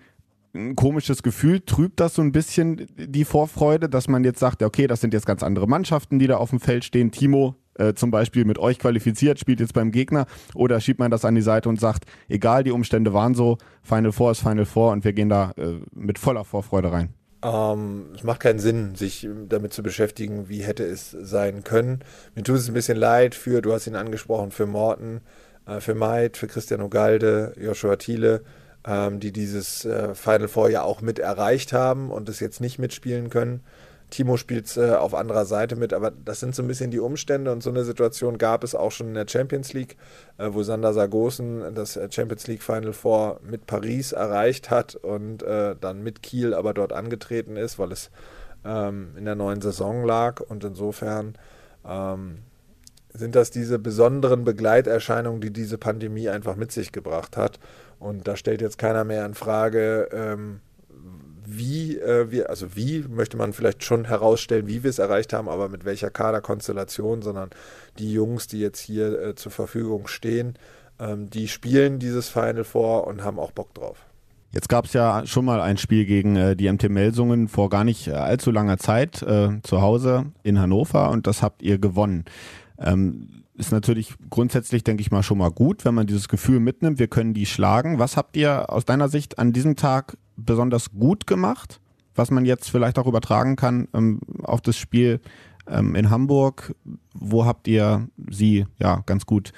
ein 0.55 0.75
komisches 0.77 1.23
Gefühl. 1.23 1.61
Trübt 1.61 2.01
das 2.01 2.15
so 2.15 2.23
ein 2.23 2.33
bisschen 2.33 2.87
die 2.97 3.25
Vorfreude, 3.25 3.89
dass 3.89 4.09
man 4.09 4.25
jetzt 4.25 4.41
sagt, 4.41 4.63
okay, 4.63 4.87
das 4.87 5.01
sind 5.01 5.15
jetzt 5.15 5.27
ganz 5.27 5.43
andere 5.43 5.67
Mannschaften, 5.67 6.19
die 6.19 6.27
da 6.27 6.39
auf 6.39 6.51
dem 6.51 6.61
Feld 6.61 6.85
stehen. 6.85 7.13
Timo 7.13 7.55
äh, 7.81 7.95
zum 7.95 8.11
Beispiel 8.11 8.45
mit 8.45 8.59
euch 8.59 8.79
qualifiziert, 8.79 9.39
spielt 9.39 9.61
jetzt 9.61 9.75
beim 9.75 9.93
Gegner 9.93 10.27
oder 10.55 10.81
schiebt 10.81 10.99
man 10.99 11.11
das 11.11 11.25
an 11.25 11.35
die 11.35 11.43
Seite 11.43 11.69
und 11.69 11.81
sagt, 11.81 12.05
egal, 12.29 12.65
die 12.65 12.73
Umstände 12.73 13.13
waren 13.13 13.35
so, 13.35 13.59
Final 13.83 14.13
Four 14.13 14.33
ist 14.33 14.41
Final 14.41 14.67
Four 14.67 14.93
und 14.93 15.05
wir 15.05 15.13
gehen 15.13 15.29
da 15.29 15.53
äh, 15.57 15.81
mit 15.93 16.19
voller 16.19 16.45
Vorfreude 16.45 16.93
rein? 16.93 17.15
Ähm, 17.43 18.13
es 18.15 18.23
macht 18.23 18.41
keinen 18.41 18.59
Sinn, 18.59 18.95
sich 18.95 19.27
damit 19.49 19.73
zu 19.73 19.83
beschäftigen, 19.83 20.49
wie 20.49 20.63
hätte 20.63 20.85
es 20.85 21.11
sein 21.11 21.65
können. 21.65 22.01
Mir 22.35 22.43
tut 22.43 22.57
es 22.57 22.69
ein 22.69 22.75
bisschen 22.75 22.99
leid 22.99 23.35
für, 23.35 23.63
du 23.63 23.73
hast 23.73 23.87
ihn 23.87 23.97
angesprochen, 23.97 24.51
für 24.51 24.67
Morten, 24.67 25.23
äh, 25.67 25.81
für 25.81 25.95
Maid, 25.95 26.37
für 26.37 26.49
Christian 26.49 26.83
Ogalde, 26.83 27.55
Joshua 27.59 27.97
Thiele, 27.97 28.43
ähm, 28.87 29.21
die 29.21 29.33
dieses 29.33 29.85
äh, 29.85 30.15
Final 30.15 30.49
Four 30.49 30.71
ja 30.71 30.83
auch 30.83 31.01
mit 31.01 31.19
erreicht 31.19 31.73
haben 31.73 32.11
und 32.11 32.29
es 32.29 32.41
jetzt 32.41 32.61
nicht 32.61 32.79
mitspielen 32.79 33.31
können. 33.31 33.63
Timo 34.11 34.37
spielt 34.37 34.77
äh, 34.77 34.93
auf 34.93 35.15
anderer 35.15 35.45
Seite 35.45 35.77
mit, 35.77 35.93
aber 35.93 36.11
das 36.11 36.41
sind 36.41 36.55
so 36.55 36.63
ein 36.63 36.69
bisschen 36.69 36.91
die 36.91 36.99
Umstände 36.99 37.53
und 37.53 37.63
so 37.63 37.71
eine 37.71 37.85
Situation 37.85 38.39
gab 38.39 38.65
es 38.65 38.75
auch 38.75 38.93
schon 38.93 39.09
in 39.09 39.15
der 39.15 39.27
Champions 39.29 39.73
League, 39.73 39.97
äh, 40.39 40.49
wo 40.51 40.63
Sander 40.63 40.93
Sargosen 40.93 41.75
das 41.75 41.97
äh, 41.97 42.09
Champions 42.11 42.47
League 42.47 42.63
Final 42.63 42.93
Four 42.93 43.41
mit 43.43 43.67
Paris 43.67 44.13
erreicht 44.13 44.71
hat 44.71 44.97
und 44.97 45.43
äh, 45.43 45.77
dann 45.81 46.03
mit 46.03 46.23
Kiel 46.23 46.55
aber 46.55 46.75
dort 46.75 46.93
angetreten 46.93 47.57
ist, 47.57 47.79
weil 47.79 47.93
es 47.93 48.11
ähm, 48.65 49.13
in 49.17 49.25
der 49.25 49.37
neuen 49.37 49.61
Saison 49.61 50.05
lag 50.05 50.41
und 50.41 50.65
insofern 50.65 51.35
ähm, 51.87 52.39
sind 53.13 53.35
das 53.35 53.51
diese 53.51 53.79
besonderen 53.79 54.45
Begleiterscheinungen, 54.45 55.41
die 55.41 55.53
diese 55.53 55.79
Pandemie 55.79 56.29
einfach 56.29 56.57
mit 56.57 56.73
sich 56.73 56.93
gebracht 56.93 57.37
hat. 57.37 57.59
Und 57.99 58.29
da 58.29 58.37
stellt 58.37 58.61
jetzt 58.61 58.79
keiner 58.79 59.05
mehr 59.05 59.27
in 59.27 59.35
Frage, 59.35 60.09
ähm, 60.13 60.61
wie 61.57 61.99
äh, 61.99 62.31
wir, 62.31 62.51
also 62.51 62.77
wie 62.77 63.05
möchte 63.09 63.37
man 63.37 63.53
vielleicht 63.53 63.85
schon 63.85 64.05
herausstellen, 64.05 64.67
wie 64.67 64.83
wir 64.83 64.91
es 64.91 64.99
erreicht 64.99 65.33
haben, 65.33 65.49
aber 65.49 65.69
mit 65.69 65.85
welcher 65.85 66.11
Kaderkonstellation, 66.11 67.23
sondern 67.23 67.51
die 67.99 68.13
Jungs, 68.13 68.47
die 68.47 68.61
jetzt 68.61 68.81
hier 68.81 69.21
äh, 69.21 69.35
zur 69.35 69.53
Verfügung 69.53 70.07
stehen, 70.07 70.55
ähm, 70.99 71.31
die 71.31 71.49
spielen 71.49 71.99
dieses 71.99 72.29
Final 72.29 72.65
vor 72.65 73.07
und 73.07 73.25
haben 73.25 73.39
auch 73.39 73.53
Bock 73.53 73.75
drauf. 73.75 73.99
Jetzt 74.53 74.69
gab 74.69 74.87
es 74.87 74.93
ja 74.93 75.25
schon 75.27 75.45
mal 75.45 75.61
ein 75.61 75.79
Spiel 75.79 76.05
gegen 76.05 76.37
äh, 76.37 76.57
die 76.57 76.71
MT 76.71 76.89
Melsungen 76.89 77.49
vor 77.49 77.71
gar 77.71 77.85
nicht 77.85 78.09
äh, 78.09 78.13
allzu 78.13 78.51
langer 78.51 78.79
Zeit 78.79 79.23
äh, 79.23 79.61
zu 79.63 79.81
Hause 79.81 80.27
in 80.43 80.59
Hannover 80.59 81.11
und 81.11 81.27
das 81.27 81.43
habt 81.43 81.63
ihr 81.63 81.79
gewonnen. 81.79 82.25
Ähm, 82.79 83.45
ist 83.55 83.73
natürlich 83.73 84.15
grundsätzlich, 84.31 84.83
denke 84.83 85.03
ich 85.03 85.11
mal, 85.11 85.23
schon 85.23 85.39
mal 85.39 85.51
gut, 85.51 85.85
wenn 85.85 85.95
man 85.95 86.07
dieses 86.07 86.29
Gefühl 86.29 86.61
mitnimmt, 86.61 86.99
wir 86.99 87.09
können 87.09 87.35
die 87.35 87.47
schlagen. 87.47 87.99
Was 87.99 88.17
habt 88.17 88.37
ihr 88.37 88.71
aus 88.73 88.85
deiner 88.85 89.09
Sicht 89.09 89.39
an 89.39 89.53
diesem 89.53 89.77
Tag 89.77 90.17
besonders 90.45 90.91
gut 90.93 91.27
gemacht, 91.27 91.81
was 92.15 92.31
man 92.31 92.45
jetzt 92.45 92.71
vielleicht 92.71 92.99
auch 92.99 93.07
übertragen 93.07 93.57
kann 93.57 93.89
ähm, 93.95 94.21
auf 94.43 94.61
das 94.61 94.77
Spiel 94.77 95.21
ähm, 95.69 95.95
in 95.95 96.11
Hamburg? 96.11 96.75
Wo 97.15 97.45
habt 97.45 97.69
ihr 97.69 98.09
sie 98.29 98.67
ja 98.79 99.03
ganz 99.07 99.27
gut 99.27 99.53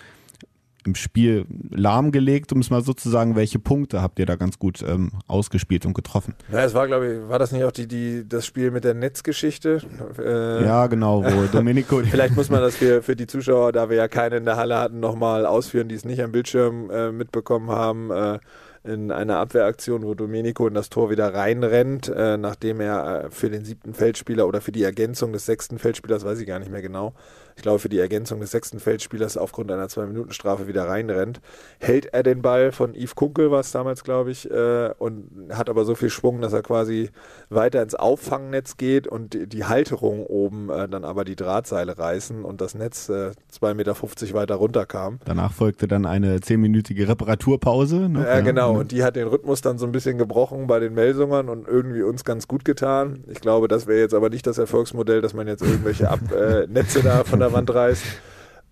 im 0.84 0.94
Spiel 0.94 1.46
lahmgelegt, 1.70 2.52
um 2.52 2.60
es 2.60 2.70
mal 2.70 2.82
so 2.82 2.92
zu 2.92 3.08
sagen, 3.08 3.36
welche 3.36 3.58
Punkte 3.58 4.02
habt 4.02 4.18
ihr 4.18 4.26
da 4.26 4.36
ganz 4.36 4.58
gut 4.58 4.82
ähm, 4.82 5.12
ausgespielt 5.26 5.86
und 5.86 5.94
getroffen? 5.94 6.34
Ja, 6.50 6.64
es 6.64 6.74
war, 6.74 6.86
glaube 6.86 7.06
ich, 7.06 7.28
war 7.28 7.38
das 7.38 7.52
nicht 7.52 7.64
auch 7.64 7.72
die, 7.72 7.86
die, 7.86 8.28
das 8.28 8.46
Spiel 8.46 8.70
mit 8.70 8.84
der 8.84 8.94
Netzgeschichte? 8.94 9.80
Äh, 10.18 10.64
ja, 10.64 10.86
genau, 10.86 11.24
wo 11.24 11.46
Domenico. 11.52 12.00
Vielleicht 12.02 12.34
muss 12.34 12.50
man 12.50 12.60
das 12.60 12.76
für, 12.76 13.02
für 13.02 13.16
die 13.16 13.26
Zuschauer, 13.26 13.72
da 13.72 13.90
wir 13.90 13.96
ja 13.96 14.08
keine 14.08 14.36
in 14.36 14.44
der 14.44 14.56
Halle 14.56 14.76
hatten, 14.76 15.00
nochmal 15.00 15.46
ausführen, 15.46 15.88
die 15.88 15.94
es 15.94 16.04
nicht 16.04 16.22
am 16.22 16.32
Bildschirm 16.32 16.90
äh, 16.90 17.12
mitbekommen 17.12 17.70
haben. 17.70 18.10
Äh, 18.10 18.38
in 18.84 19.12
einer 19.12 19.38
Abwehraktion, 19.38 20.02
wo 20.02 20.14
Domenico 20.14 20.66
in 20.66 20.74
das 20.74 20.90
Tor 20.90 21.10
wieder 21.10 21.32
reinrennt, 21.32 22.08
äh, 22.08 22.36
nachdem 22.36 22.80
er 22.80 23.24
äh, 23.24 23.30
für 23.30 23.48
den 23.48 23.64
siebten 23.64 23.94
Feldspieler 23.94 24.46
oder 24.48 24.60
für 24.60 24.72
die 24.72 24.82
Ergänzung 24.82 25.32
des 25.32 25.46
sechsten 25.46 25.78
Feldspielers, 25.78 26.24
weiß 26.24 26.40
ich 26.40 26.46
gar 26.46 26.58
nicht 26.58 26.70
mehr 26.70 26.82
genau, 26.82 27.14
ich 27.56 27.62
glaube 27.62 27.78
für 27.78 27.88
die 27.88 27.98
Ergänzung 27.98 28.40
des 28.40 28.50
sechsten 28.50 28.80
Feldspielers 28.80 29.36
aufgrund 29.36 29.70
einer 29.70 29.88
Zwei-Minuten-Strafe 29.88 30.66
wieder 30.66 30.88
reinrennt, 30.88 31.40
hält 31.78 32.06
er 32.06 32.22
den 32.22 32.42
Ball 32.42 32.72
von 32.72 32.94
Yves 32.94 33.14
Kunkel, 33.14 33.50
war 33.50 33.60
es 33.60 33.72
damals, 33.72 34.04
glaube 34.04 34.30
ich, 34.30 34.50
äh, 34.50 34.90
und 34.98 35.50
hat 35.52 35.68
aber 35.68 35.84
so 35.84 35.94
viel 35.94 36.10
Schwung, 36.10 36.40
dass 36.40 36.52
er 36.52 36.62
quasi 36.62 37.10
weiter 37.50 37.82
ins 37.82 37.94
Auffangnetz 37.94 38.76
geht 38.76 39.06
und 39.06 39.34
die, 39.34 39.46
die 39.46 39.64
Halterung 39.64 40.26
oben 40.26 40.70
äh, 40.70 40.88
dann 40.88 41.04
aber 41.04 41.24
die 41.24 41.36
Drahtseile 41.36 41.98
reißen 41.98 42.44
und 42.44 42.60
das 42.60 42.74
Netz 42.74 43.08
äh, 43.08 43.32
2,50 43.52 43.74
Meter 43.74 44.34
weiter 44.34 44.54
runterkam. 44.56 45.18
Danach 45.24 45.52
folgte 45.52 45.86
dann 45.86 46.06
eine 46.06 46.40
zehnminütige 46.40 47.08
Reparaturpause. 47.08 48.08
Ne? 48.08 48.24
Ja, 48.26 48.40
genau, 48.40 48.78
und 48.78 48.92
die 48.92 49.02
hat 49.04 49.16
den 49.16 49.28
Rhythmus 49.28 49.60
dann 49.60 49.78
so 49.78 49.86
ein 49.86 49.92
bisschen 49.92 50.18
gebrochen 50.18 50.66
bei 50.66 50.80
den 50.80 50.94
Melsungern 50.94 51.48
und 51.48 51.68
irgendwie 51.68 52.02
uns 52.02 52.24
ganz 52.24 52.48
gut 52.48 52.64
getan. 52.64 53.24
Ich 53.28 53.40
glaube, 53.40 53.68
das 53.68 53.86
wäre 53.86 54.00
jetzt 54.00 54.14
aber 54.14 54.30
nicht 54.30 54.46
das 54.46 54.58
Erfolgsmodell, 54.58 55.20
dass 55.20 55.34
man 55.34 55.46
jetzt 55.46 55.62
irgendwelche 55.62 56.10
Ab 56.10 56.20
äh, 56.32 56.66
Netze 56.66 57.02
da 57.02 57.24
von 57.24 57.41
der 57.42 57.52
Wand 57.52 57.72
reißt. 57.72 58.04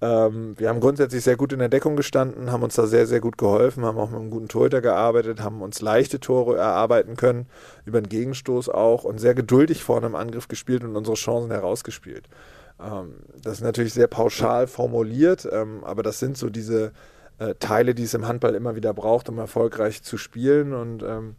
Ähm, 0.02 0.54
wir 0.58 0.68
haben 0.68 0.80
grundsätzlich 0.80 1.22
sehr 1.22 1.36
gut 1.36 1.52
in 1.52 1.58
der 1.58 1.68
Deckung 1.68 1.94
gestanden, 1.96 2.50
haben 2.50 2.62
uns 2.62 2.74
da 2.74 2.86
sehr, 2.86 3.06
sehr 3.06 3.20
gut 3.20 3.36
geholfen, 3.36 3.84
haben 3.84 3.98
auch 3.98 4.10
mit 4.10 4.18
einem 4.18 4.30
guten 4.30 4.48
Torhüter 4.48 4.80
gearbeitet, 4.80 5.42
haben 5.42 5.60
uns 5.60 5.82
leichte 5.82 6.20
Tore 6.20 6.56
erarbeiten 6.56 7.16
können, 7.16 7.46
über 7.84 8.00
den 8.00 8.08
Gegenstoß 8.08 8.70
auch 8.70 9.04
und 9.04 9.18
sehr 9.18 9.34
geduldig 9.34 9.84
vorne 9.84 10.06
im 10.06 10.14
Angriff 10.14 10.48
gespielt 10.48 10.84
und 10.84 10.96
unsere 10.96 11.16
Chancen 11.16 11.50
herausgespielt. 11.50 12.28
Ähm, 12.80 13.16
das 13.42 13.54
ist 13.54 13.62
natürlich 13.62 13.92
sehr 13.92 14.06
pauschal 14.06 14.66
formuliert, 14.66 15.46
ähm, 15.52 15.84
aber 15.84 16.02
das 16.02 16.18
sind 16.18 16.38
so 16.38 16.48
diese 16.48 16.92
äh, 17.38 17.54
Teile, 17.58 17.94
die 17.94 18.04
es 18.04 18.14
im 18.14 18.26
Handball 18.26 18.54
immer 18.54 18.76
wieder 18.76 18.94
braucht, 18.94 19.28
um 19.28 19.38
erfolgreich 19.38 20.02
zu 20.02 20.16
spielen 20.16 20.72
und 20.72 21.02
ähm, 21.02 21.36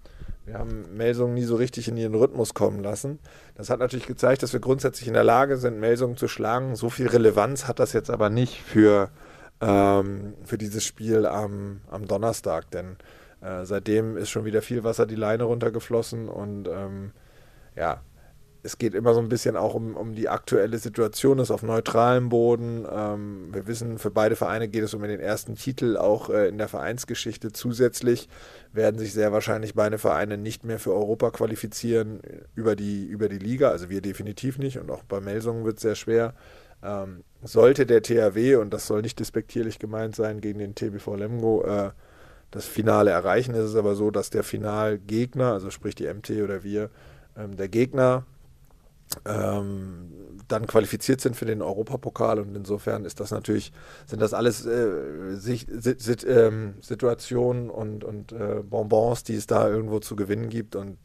wir 0.51 0.60
haben 0.60 0.86
Melsungen 0.98 1.34
nie 1.34 1.46
so 1.46 1.55
richtig 1.55 1.88
in 1.88 1.96
ihren 1.96 2.13
Rhythmus 2.13 2.53
kommen 2.53 2.84
lassen. 2.84 3.20
Das 3.55 3.70
hat 3.70 3.79
natürlich 3.79 4.05
gezeigt, 4.05 4.43
dass 4.43 4.51
wir 4.51 4.60
grundsätzlich 4.60 5.08
in 5.08 5.13
der 5.13 5.24
Lage 5.24 5.55
sind, 5.55 5.79
Melsungen 5.79 6.17
zu 6.17 6.27
schlagen. 6.27 6.75
So 6.75 6.89
viel 6.89 7.08
Relevanz 7.08 7.70
hat 7.70 7.79
das 7.79 7.93
jetzt 7.93 8.10
aber 8.10 8.29
nicht 8.29 8.62
für, 8.62 9.12
ähm, 9.62 10.34
für 10.43 10.58
dieses 10.58 10.84
Spiel 10.84 11.25
am, 11.25 11.79
am 11.89 12.05
Donnerstag, 12.05 12.70
denn 12.72 12.98
äh, 13.39 13.63
seitdem 13.63 14.17
ist 14.17 14.29
schon 14.29 14.43
wieder 14.43 14.62
viel 14.62 14.84
Wasser 14.84 15.05
die 15.05 15.15
Leine 15.15 15.46
runtergeflossen 15.46 16.27
und 16.27 16.67
ähm, 16.67 17.12
ja, 17.77 18.01
es 18.63 18.77
geht 18.77 18.94
immer 18.94 19.13
so 19.13 19.20
ein 19.20 19.30
bisschen 19.30 19.56
auch 19.58 19.74
um, 19.74 19.96
um 19.96 20.13
die 20.13 20.30
aktuelle 20.30 20.77
Situation, 20.77 21.38
das 21.38 21.48
ist 21.48 21.51
auf 21.51 21.63
neutralem 21.63 22.30
Boden. 22.30 22.86
Ähm, 22.91 23.50
wir 23.51 23.65
wissen, 23.65 23.98
für 23.98 24.12
beide 24.12 24.36
Vereine 24.36 24.68
geht 24.68 24.84
es 24.84 24.94
um 24.94 25.01
den 25.01 25.20
ersten 25.20 25.56
Titel, 25.56 25.98
auch 25.98 26.30
äh, 26.30 26.48
in 26.48 26.58
der 26.58 26.68
Vereinsgeschichte. 26.68 27.51
Zusätzlich 27.51 28.30
werden 28.72 29.00
sich 29.00 29.13
sehr 29.13 29.32
wahrscheinlich 29.32 29.74
beide 29.74 29.98
Vereine 29.98 30.38
nicht 30.38 30.63
mehr 30.63 30.77
für 30.77 30.94
Europa 30.94 31.32
qualifizieren 31.32 32.22
über 32.56 32.75
die, 32.75 33.06
über 33.06 33.30
die 33.30 33.39
Liga. 33.39 33.70
Also 33.70 33.89
wir 33.89 34.01
definitiv 34.01 34.60
nicht 34.60 34.77
und 34.77 34.91
auch 34.91 35.03
bei 35.03 35.20
Melsungen 35.20 35.65
wird 35.65 35.77
es 35.77 35.82
sehr 35.82 35.96
schwer. 35.96 36.36
Ähm, 36.84 37.24
sollte 37.44 37.86
der 37.88 38.03
THW, 38.03 38.56
und 38.56 38.72
das 38.74 38.86
soll 38.86 39.01
nicht 39.01 39.20
despektierlich 39.20 39.80
gemeint 39.80 40.15
sein, 40.15 40.41
gegen 40.41 40.60
den 40.60 40.75
TBV 40.75 41.15
Lemgo 41.15 41.63
äh, 41.63 41.91
das 42.51 42.65
Finale 42.65 43.12
erreichen, 43.12 43.56
ist 43.56 43.70
es 43.70 43.75
aber 43.75 43.96
so, 43.96 44.12
dass 44.12 44.30
der 44.30 44.44
Finalgegner, 44.44 45.53
also 45.53 45.70
sprich 45.70 45.96
die 45.96 46.12
MT 46.12 46.32
oder 46.44 46.63
wir, 46.63 46.89
ähm, 47.38 47.56
der 47.56 47.70
Gegner 47.70 48.25
ähm, 49.25 50.12
dann 50.48 50.68
qualifiziert 50.68 51.22
sind 51.22 51.36
für 51.36 51.46
den 51.46 51.62
Europapokal 51.62 52.39
und 52.39 52.56
insofern 52.56 53.06
ist 53.06 53.20
das 53.20 53.32
natürlich, 53.32 53.72
sind 54.06 54.22
das 54.22 54.34
alles 54.34 54.65
äh, 54.65 55.36
sich, 55.36 55.68
sit, 55.70 56.25
ähm, 56.27 56.75
Situationen 56.82 57.70
und, 57.70 58.03
und 58.03 58.32
äh, 58.32 58.62
Bonbons, 58.63 59.24
die 59.24 59.36
es 59.36 59.48
da 59.48 59.70
irgendwo 59.70 60.00
zu 60.00 60.15
gewinnen 60.15 60.50
gibt 60.50 60.75
und 60.75 60.98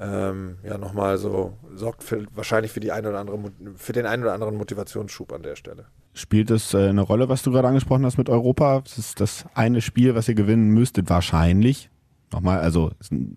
ähm, 0.00 0.58
ja 0.64 0.78
nochmal 0.78 1.18
so 1.18 1.54
sorgt 1.74 2.02
für, 2.02 2.26
wahrscheinlich 2.34 2.72
für 2.72 2.80
die 2.80 2.92
eine 2.92 3.08
oder 3.08 3.20
andere 3.20 3.38
für 3.76 3.92
den 3.92 4.06
einen 4.06 4.22
oder 4.22 4.34
anderen 4.34 4.56
Motivationsschub 4.56 5.32
an 5.32 5.42
der 5.42 5.56
Stelle. 5.56 5.86
Spielt 6.14 6.50
es 6.50 6.74
äh, 6.74 6.88
eine 6.88 7.02
Rolle, 7.02 7.28
was 7.28 7.42
du 7.42 7.52
gerade 7.52 7.68
angesprochen 7.68 8.04
hast 8.04 8.18
mit 8.18 8.28
Europa? 8.28 8.80
Das 8.80 8.98
ist 8.98 9.20
das 9.20 9.46
eine 9.54 9.80
Spiel, 9.80 10.14
was 10.14 10.28
ihr 10.28 10.34
gewinnen 10.34 10.68
müsstet, 10.68 11.08
wahrscheinlich. 11.08 11.90
Nochmal, 12.32 12.60
also 12.60 12.90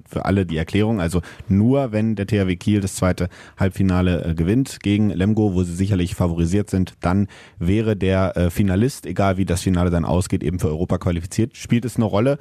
für 0.07 0.25
alle 0.25 0.45
die 0.45 0.57
Erklärung, 0.57 0.99
also 1.01 1.21
nur 1.47 1.91
wenn 1.91 2.15
der 2.15 2.27
THW 2.27 2.55
Kiel 2.55 2.81
das 2.81 2.95
zweite 2.95 3.29
Halbfinale 3.57 4.23
äh, 4.23 4.35
gewinnt 4.35 4.79
gegen 4.81 5.09
Lemgo, 5.09 5.53
wo 5.53 5.63
sie 5.63 5.75
sicherlich 5.75 6.15
favorisiert 6.15 6.69
sind, 6.69 6.93
dann 7.01 7.27
wäre 7.59 7.95
der 7.95 8.37
äh, 8.37 8.49
Finalist, 8.49 9.05
egal 9.05 9.37
wie 9.37 9.45
das 9.45 9.61
Finale 9.61 9.89
dann 9.89 10.05
ausgeht, 10.05 10.43
eben 10.43 10.59
für 10.59 10.67
Europa 10.67 10.97
qualifiziert. 10.97 11.57
Spielt 11.57 11.85
es 11.85 11.97
eine 11.97 12.05
Rolle? 12.05 12.37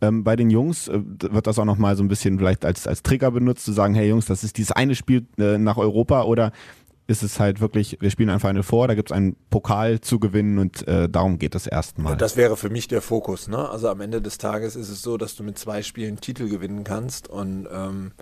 Ähm, 0.00 0.24
bei 0.24 0.36
den 0.36 0.50
Jungs 0.50 0.88
äh, 0.88 1.00
wird 1.02 1.46
das 1.46 1.58
auch 1.58 1.64
nochmal 1.64 1.96
so 1.96 2.02
ein 2.02 2.08
bisschen 2.08 2.38
vielleicht 2.38 2.64
als, 2.64 2.86
als 2.86 3.02
Trigger 3.02 3.30
benutzt, 3.30 3.64
zu 3.64 3.72
sagen, 3.72 3.94
hey 3.94 4.08
Jungs, 4.08 4.26
das 4.26 4.44
ist 4.44 4.58
dieses 4.58 4.72
eine 4.72 4.94
Spiel 4.94 5.26
äh, 5.38 5.58
nach 5.58 5.76
Europa 5.76 6.22
oder 6.22 6.52
ist 7.08 7.22
es 7.22 7.40
halt 7.40 7.60
wirklich, 7.60 7.96
wir 8.00 8.10
spielen 8.10 8.28
ein 8.28 8.38
Final 8.38 8.62
vor, 8.62 8.86
da 8.86 8.94
gibt 8.94 9.10
es 9.10 9.16
einen 9.16 9.34
Pokal 9.48 10.00
zu 10.00 10.20
gewinnen 10.20 10.58
und 10.58 10.86
äh, 10.86 11.08
darum 11.08 11.38
geht 11.38 11.54
es 11.54 11.66
erstmal. 11.66 12.18
Das 12.18 12.36
wäre 12.36 12.56
für 12.56 12.68
mich 12.68 12.86
der 12.86 13.00
Fokus. 13.00 13.48
Ne? 13.48 13.68
Also 13.68 13.88
am 13.88 14.02
Ende 14.02 14.20
des 14.20 14.36
Tages 14.36 14.76
ist 14.76 14.90
es 14.90 15.00
so, 15.00 15.16
dass 15.16 15.34
du 15.34 15.42
mit 15.42 15.58
zwei 15.58 15.82
Spielen 15.82 16.20
Titel 16.20 16.50
gewinnen 16.50 16.84
kannst 16.84 17.26
und 17.26 17.66
ähm, 17.72 18.12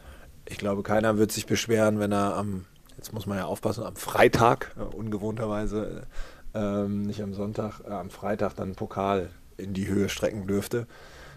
ich 0.48 0.56
glaube, 0.56 0.84
keiner 0.84 1.18
wird 1.18 1.32
sich 1.32 1.46
beschweren, 1.46 1.98
wenn 1.98 2.12
er 2.12 2.36
am, 2.36 2.64
jetzt 2.96 3.12
muss 3.12 3.26
man 3.26 3.38
ja 3.38 3.46
aufpassen, 3.46 3.82
am 3.82 3.96
Freitag, 3.96 4.72
äh, 4.78 4.82
ungewohnterweise, 4.82 6.06
äh, 6.54 6.84
nicht 6.84 7.20
am 7.22 7.34
Sonntag, 7.34 7.80
äh, 7.84 7.90
am 7.90 8.10
Freitag 8.10 8.54
dann 8.54 8.68
einen 8.68 8.76
Pokal 8.76 9.30
in 9.56 9.74
die 9.74 9.88
Höhe 9.88 10.08
strecken 10.08 10.46
dürfte. 10.46 10.86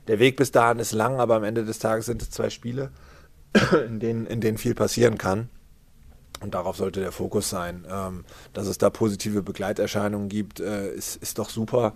Der 0.08 0.20
Weg 0.20 0.38
bis 0.38 0.51
dahin 0.51 0.77
ist 0.77 0.91
lang, 0.91 1.20
aber 1.20 1.36
am 1.36 1.44
Ende 1.44 1.65
des 1.65 1.79
Tages 1.79 2.06
sind 2.06 2.22
es 2.22 2.29
zwei 2.29 2.51
Spiele, 2.51 2.91
in 3.88 4.00
denen, 4.00 4.27
in 4.27 4.39
denen 4.39 4.60
viel 4.60 4.75
passieren 4.75 5.18
kann. 5.18 5.50
Und 6.41 6.53
darauf 6.53 6.77
sollte 6.77 7.01
der 7.01 7.12
Fokus 7.12 7.50
sein. 7.50 7.86
Ähm, 7.89 8.24
dass 8.53 8.67
es 8.67 8.77
da 8.77 8.89
positive 8.89 9.41
Begleiterscheinungen 9.41 10.29
gibt, 10.29 10.60
äh, 10.60 10.91
ist, 10.93 11.17
ist 11.17 11.39
doch 11.39 11.50
super. 11.50 11.93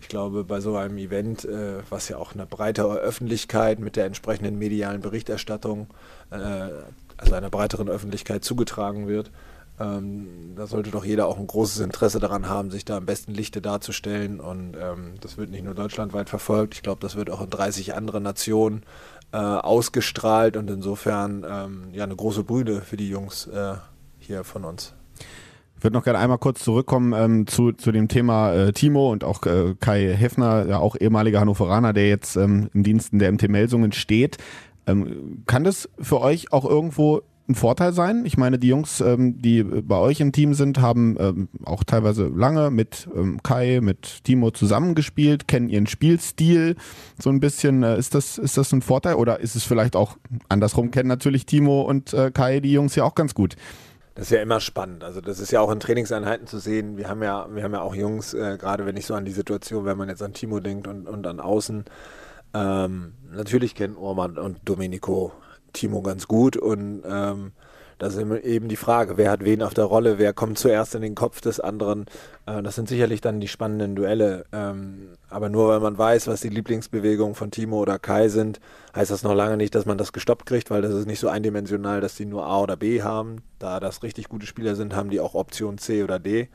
Ich 0.00 0.08
glaube, 0.08 0.44
bei 0.44 0.60
so 0.60 0.76
einem 0.76 0.98
Event, 0.98 1.44
äh, 1.44 1.78
was 1.88 2.08
ja 2.08 2.18
auch 2.18 2.34
eine 2.34 2.46
breitere 2.46 2.96
Öffentlichkeit 2.96 3.78
mit 3.78 3.96
der 3.96 4.04
entsprechenden 4.04 4.58
medialen 4.58 5.00
Berichterstattung, 5.00 5.88
äh, 6.30 6.68
also 7.16 7.34
einer 7.34 7.50
breiteren 7.50 7.88
Öffentlichkeit 7.88 8.44
zugetragen 8.44 9.08
wird, 9.08 9.30
ähm, 9.78 10.54
da 10.56 10.66
sollte 10.66 10.90
doch 10.90 11.04
jeder 11.04 11.26
auch 11.26 11.38
ein 11.38 11.46
großes 11.46 11.80
Interesse 11.80 12.18
daran 12.18 12.48
haben, 12.48 12.70
sich 12.70 12.84
da 12.84 12.96
am 12.96 13.06
besten 13.06 13.34
Lichte 13.34 13.60
darzustellen. 13.60 14.40
Und 14.40 14.74
ähm, 14.80 15.14
das 15.20 15.36
wird 15.36 15.50
nicht 15.50 15.64
nur 15.64 15.74
deutschlandweit 15.74 16.30
verfolgt, 16.30 16.74
ich 16.74 16.82
glaube, 16.82 17.00
das 17.00 17.16
wird 17.16 17.30
auch 17.30 17.42
in 17.42 17.50
30 17.50 17.94
anderen 17.94 18.22
Nationen 18.22 18.82
äh, 19.32 19.36
ausgestrahlt 19.36 20.56
und 20.56 20.70
insofern 20.70 21.44
ähm, 21.48 21.88
ja 21.92 22.04
eine 22.04 22.16
große 22.16 22.44
Brüde 22.44 22.80
für 22.80 22.96
die 22.96 23.08
Jungs 23.08 23.46
äh, 23.46 23.74
hier 24.18 24.44
von 24.44 24.64
uns. 24.64 24.94
Ich 25.76 25.84
würde 25.84 25.94
noch 25.94 26.04
gerne 26.04 26.18
einmal 26.18 26.38
kurz 26.38 26.64
zurückkommen 26.64 27.12
ähm, 27.12 27.46
zu, 27.46 27.72
zu 27.72 27.92
dem 27.92 28.08
Thema 28.08 28.52
äh, 28.52 28.72
Timo 28.72 29.12
und 29.12 29.24
auch 29.24 29.44
äh, 29.44 29.74
Kai 29.78 30.14
Heffner, 30.16 30.66
ja 30.66 30.78
auch 30.78 30.96
ehemaliger 30.98 31.40
Hannoveraner, 31.40 31.92
der 31.92 32.08
jetzt 32.08 32.36
ähm, 32.36 32.70
im 32.72 32.82
Diensten 32.82 33.18
der 33.18 33.30
MT 33.30 33.48
Melsungen 33.48 33.92
steht. 33.92 34.38
Ähm, 34.86 35.42
kann 35.46 35.64
das 35.64 35.88
für 36.00 36.20
euch 36.20 36.52
auch 36.52 36.64
irgendwo 36.64 37.22
ein 37.48 37.54
Vorteil 37.54 37.92
sein. 37.92 38.24
Ich 38.24 38.36
meine, 38.36 38.58
die 38.58 38.68
Jungs, 38.68 39.00
ähm, 39.00 39.40
die 39.40 39.62
bei 39.62 39.96
euch 39.96 40.20
im 40.20 40.32
Team 40.32 40.54
sind, 40.54 40.80
haben 40.80 41.16
ähm, 41.18 41.48
auch 41.64 41.84
teilweise 41.84 42.26
lange 42.26 42.70
mit 42.70 43.08
ähm, 43.14 43.42
Kai, 43.42 43.80
mit 43.82 44.24
Timo 44.24 44.50
zusammengespielt, 44.50 45.46
kennen 45.46 45.68
ihren 45.68 45.86
Spielstil 45.86 46.76
so 47.20 47.30
ein 47.30 47.40
bisschen. 47.40 47.82
Äh, 47.82 47.98
ist, 47.98 48.14
das, 48.14 48.38
ist 48.38 48.56
das 48.56 48.72
ein 48.72 48.82
Vorteil 48.82 49.14
oder 49.14 49.40
ist 49.40 49.54
es 49.54 49.64
vielleicht 49.64 49.96
auch 49.96 50.16
andersrum, 50.48 50.90
kennen 50.90 51.08
natürlich 51.08 51.46
Timo 51.46 51.82
und 51.82 52.12
äh, 52.12 52.30
Kai 52.30 52.60
die 52.60 52.72
Jungs 52.72 52.94
ja 52.94 53.04
auch 53.04 53.14
ganz 53.14 53.34
gut? 53.34 53.56
Das 54.16 54.26
ist 54.26 54.30
ja 54.30 54.40
immer 54.40 54.60
spannend. 54.60 55.04
Also 55.04 55.20
das 55.20 55.40
ist 55.40 55.52
ja 55.52 55.60
auch 55.60 55.70
in 55.70 55.78
Trainingseinheiten 55.78 56.46
zu 56.46 56.58
sehen. 56.58 56.96
Wir 56.96 57.08
haben 57.08 57.22
ja, 57.22 57.46
wir 57.54 57.62
haben 57.62 57.74
ja 57.74 57.82
auch 57.82 57.94
Jungs, 57.94 58.32
äh, 58.32 58.56
gerade 58.58 58.86
wenn 58.86 58.96
ich 58.96 59.06
so 59.06 59.14
an 59.14 59.26
die 59.26 59.32
Situation, 59.32 59.84
wenn 59.84 59.98
man 59.98 60.08
jetzt 60.08 60.22
an 60.22 60.32
Timo 60.32 60.58
denkt 60.58 60.88
und, 60.88 61.06
und 61.06 61.26
an 61.26 61.38
Außen, 61.38 61.84
ähm, 62.54 63.12
natürlich 63.30 63.74
kennen 63.74 63.96
Orman 63.96 64.38
und 64.38 64.60
Domenico 64.64 65.32
Timo 65.76 66.02
ganz 66.02 66.26
gut 66.26 66.56
und 66.56 67.02
ähm, 67.08 67.52
das 67.98 68.14
ist 68.14 68.44
eben 68.44 68.68
die 68.68 68.76
Frage, 68.76 69.16
wer 69.16 69.30
hat 69.30 69.44
wen 69.44 69.62
auf 69.62 69.72
der 69.72 69.84
Rolle, 69.84 70.18
wer 70.18 70.34
kommt 70.34 70.58
zuerst 70.58 70.94
in 70.94 71.00
den 71.00 71.14
Kopf 71.14 71.40
des 71.40 71.60
anderen. 71.60 72.04
Äh, 72.44 72.62
das 72.62 72.74
sind 72.74 72.88
sicherlich 72.88 73.22
dann 73.22 73.40
die 73.40 73.48
spannenden 73.48 73.96
Duelle. 73.96 74.44
Ähm, 74.52 75.08
aber 75.30 75.48
nur 75.48 75.68
weil 75.68 75.80
man 75.80 75.96
weiß, 75.96 76.26
was 76.26 76.42
die 76.42 76.50
Lieblingsbewegungen 76.50 77.34
von 77.34 77.50
Timo 77.50 77.78
oder 77.80 77.98
Kai 77.98 78.28
sind, 78.28 78.60
heißt 78.94 79.10
das 79.10 79.22
noch 79.22 79.34
lange 79.34 79.56
nicht, 79.56 79.74
dass 79.74 79.86
man 79.86 79.96
das 79.96 80.12
gestoppt 80.12 80.44
kriegt, 80.44 80.70
weil 80.70 80.82
das 80.82 80.92
ist 80.92 81.06
nicht 81.06 81.20
so 81.20 81.28
eindimensional, 81.28 82.02
dass 82.02 82.16
die 82.16 82.26
nur 82.26 82.44
A 82.44 82.60
oder 82.60 82.76
B 82.76 83.02
haben. 83.02 83.38
Da 83.58 83.80
das 83.80 84.02
richtig 84.02 84.28
gute 84.28 84.46
Spieler 84.46 84.74
sind, 84.74 84.94
haben 84.94 85.08
die 85.08 85.20
auch 85.20 85.34
Option 85.34 85.78
C 85.78 86.04
oder 86.04 86.18
D. 86.18 86.48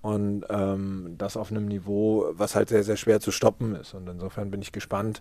Und 0.00 0.44
ähm, 0.48 1.16
das 1.18 1.36
auf 1.36 1.50
einem 1.50 1.66
Niveau, 1.66 2.30
was 2.32 2.54
halt 2.54 2.68
sehr, 2.68 2.84
sehr 2.84 2.96
schwer 2.96 3.20
zu 3.20 3.30
stoppen 3.30 3.74
ist. 3.74 3.92
Und 3.94 4.08
insofern 4.08 4.50
bin 4.50 4.62
ich 4.62 4.72
gespannt, 4.72 5.20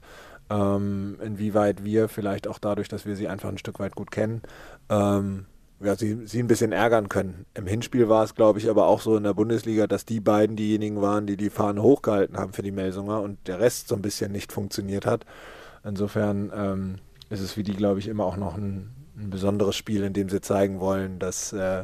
ähm, 0.50 1.18
inwieweit 1.24 1.84
wir 1.84 2.08
vielleicht 2.08 2.48
auch 2.48 2.60
dadurch, 2.60 2.88
dass 2.88 3.06
wir 3.06 3.16
sie 3.16 3.28
einfach 3.28 3.50
ein 3.50 3.58
Stück 3.58 3.80
weit 3.80 3.96
gut 3.96 4.12
kennen, 4.12 4.42
ähm, 4.90 5.46
ja, 5.80 5.96
sie, 5.96 6.26
sie 6.26 6.40
ein 6.40 6.48
bisschen 6.48 6.72
ärgern 6.72 7.08
können. 7.08 7.46
Im 7.54 7.68
Hinspiel 7.68 8.10
war 8.10 8.24
es, 8.24 8.34
glaube 8.34 8.60
ich, 8.60 8.70
aber 8.70 8.88
auch 8.88 9.02
so 9.02 9.16
in 9.16 9.24
der 9.24 9.36
Bundesliga, 9.36 9.86
dass 9.86 10.06
die 10.06 10.20
beiden 10.20 10.56
diejenigen 10.56 11.02
waren, 11.02 11.28
die 11.28 11.38
die 11.38 11.52
Fahne 11.52 11.84
hochgehalten 11.84 12.38
haben 12.38 12.54
für 12.54 12.64
die 12.64 12.72
Melsunger 12.72 13.22
und 13.22 13.48
der 13.48 13.60
Rest 13.60 13.90
so 13.90 13.96
ein 13.96 14.02
bisschen 14.02 14.32
nicht 14.32 14.52
funktioniert 14.52 15.06
hat. 15.06 15.26
Insofern 15.84 16.52
ähm, 16.56 16.96
ist 17.30 17.42
es 17.42 17.54
für 17.54 17.64
die, 17.64 17.76
glaube 17.76 18.00
ich, 18.00 18.08
immer 18.08 18.26
auch 18.26 18.38
noch 18.38 18.58
ein, 18.58 18.90
ein, 19.18 19.30
besonderes 19.30 19.76
Spiel, 19.76 20.04
in 20.04 20.14
dem 20.14 20.30
sie 20.30 20.42
zeigen 20.42 20.80
wollen, 20.80 21.20
dass, 21.20 21.54
äh, 21.54 21.84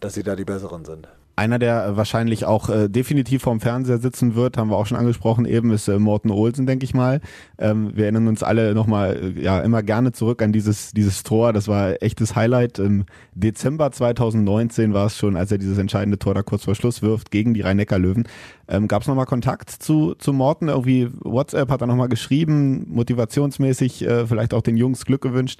dass 0.00 0.14
sie 0.14 0.22
da 0.22 0.34
die 0.34 0.44
Besseren 0.44 0.84
sind. 0.84 1.08
Einer, 1.42 1.58
der 1.58 1.96
wahrscheinlich 1.96 2.44
auch 2.44 2.68
äh, 2.68 2.88
definitiv 2.88 3.42
vorm 3.42 3.58
Fernseher 3.58 3.98
sitzen 3.98 4.36
wird, 4.36 4.56
haben 4.56 4.70
wir 4.70 4.76
auch 4.76 4.86
schon 4.86 4.96
angesprochen, 4.96 5.44
eben 5.44 5.72
ist 5.72 5.88
äh, 5.88 5.98
Morten 5.98 6.30
Olsen, 6.30 6.66
denke 6.66 6.84
ich 6.84 6.94
mal. 6.94 7.20
Ähm, 7.58 7.90
wir 7.96 8.04
erinnern 8.04 8.28
uns 8.28 8.44
alle 8.44 8.74
nochmal, 8.74 9.34
äh, 9.36 9.42
ja, 9.42 9.58
immer 9.58 9.82
gerne 9.82 10.12
zurück 10.12 10.40
an 10.40 10.52
dieses, 10.52 10.92
dieses 10.92 11.24
Tor. 11.24 11.52
Das 11.52 11.66
war 11.66 12.00
echtes 12.00 12.36
Highlight. 12.36 12.78
Im 12.78 13.06
Dezember 13.34 13.90
2019 13.90 14.94
war 14.94 15.06
es 15.06 15.16
schon, 15.16 15.36
als 15.36 15.50
er 15.50 15.58
dieses 15.58 15.78
entscheidende 15.78 16.16
Tor 16.16 16.34
da 16.34 16.44
kurz 16.44 16.62
vor 16.62 16.76
Schluss 16.76 17.02
wirft 17.02 17.32
gegen 17.32 17.54
die 17.54 17.62
Rhein-Neckar-Löwen. 17.62 18.28
Ähm, 18.68 18.86
Gab 18.86 19.02
es 19.02 19.08
nochmal 19.08 19.26
Kontakt 19.26 19.70
zu, 19.70 20.14
zu 20.14 20.32
Morten? 20.32 20.68
Irgendwie 20.68 21.10
WhatsApp 21.24 21.70
hat 21.70 21.80
er 21.80 21.88
nochmal 21.88 22.08
geschrieben, 22.08 22.86
motivationsmäßig, 22.88 24.06
äh, 24.06 24.28
vielleicht 24.28 24.54
auch 24.54 24.62
den 24.62 24.76
Jungs 24.76 25.04
Glück 25.04 25.22
gewünscht? 25.22 25.58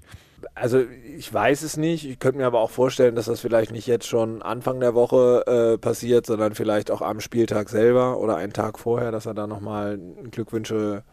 also 0.55 0.85
ich 1.17 1.33
weiß 1.33 1.63
es 1.63 1.77
nicht. 1.77 2.07
Ich 2.09 2.19
könnte 2.19 2.39
mir 2.39 2.47
aber 2.47 2.61
auch 2.61 2.71
vorstellen, 2.71 3.15
dass 3.15 3.27
das 3.27 3.41
vielleicht 3.41 3.73
nicht 3.73 3.87
jetzt 3.87 4.07
schon 4.07 4.43
Anfang 4.43 4.81
der 4.81 4.95
Woche 4.95 5.45
äh, 5.47 5.79
passiert, 5.79 6.27
sondern 6.27 6.55
vielleicht 6.55 6.91
auch 6.91 7.03
am 7.03 7.21
Spieltag 7.21 7.69
selber 7.69 8.19
oder 8.19 8.37
einen 8.37 8.53
Tag 8.53 8.79
vorher, 8.79 9.13
dass 9.13 9.27
er 9.27 9.35
da 9.35 9.47
nochmal 9.47 9.99
Glückwünsche 10.31 11.05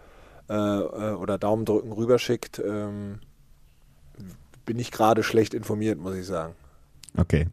äh, 0.49 0.53
äh, 0.53 1.13
oder 1.13 1.37
Daumendrücken 1.37 1.91
rüberschickt. 1.91 2.59
Ähm, 2.59 3.19
bin 4.65 4.79
ich 4.79 4.91
gerade 4.91 5.23
schlecht 5.23 5.53
informiert, 5.53 5.99
muss 5.99 6.15
ich 6.15 6.25
sagen. 6.25 6.55
Okay. 7.19 7.47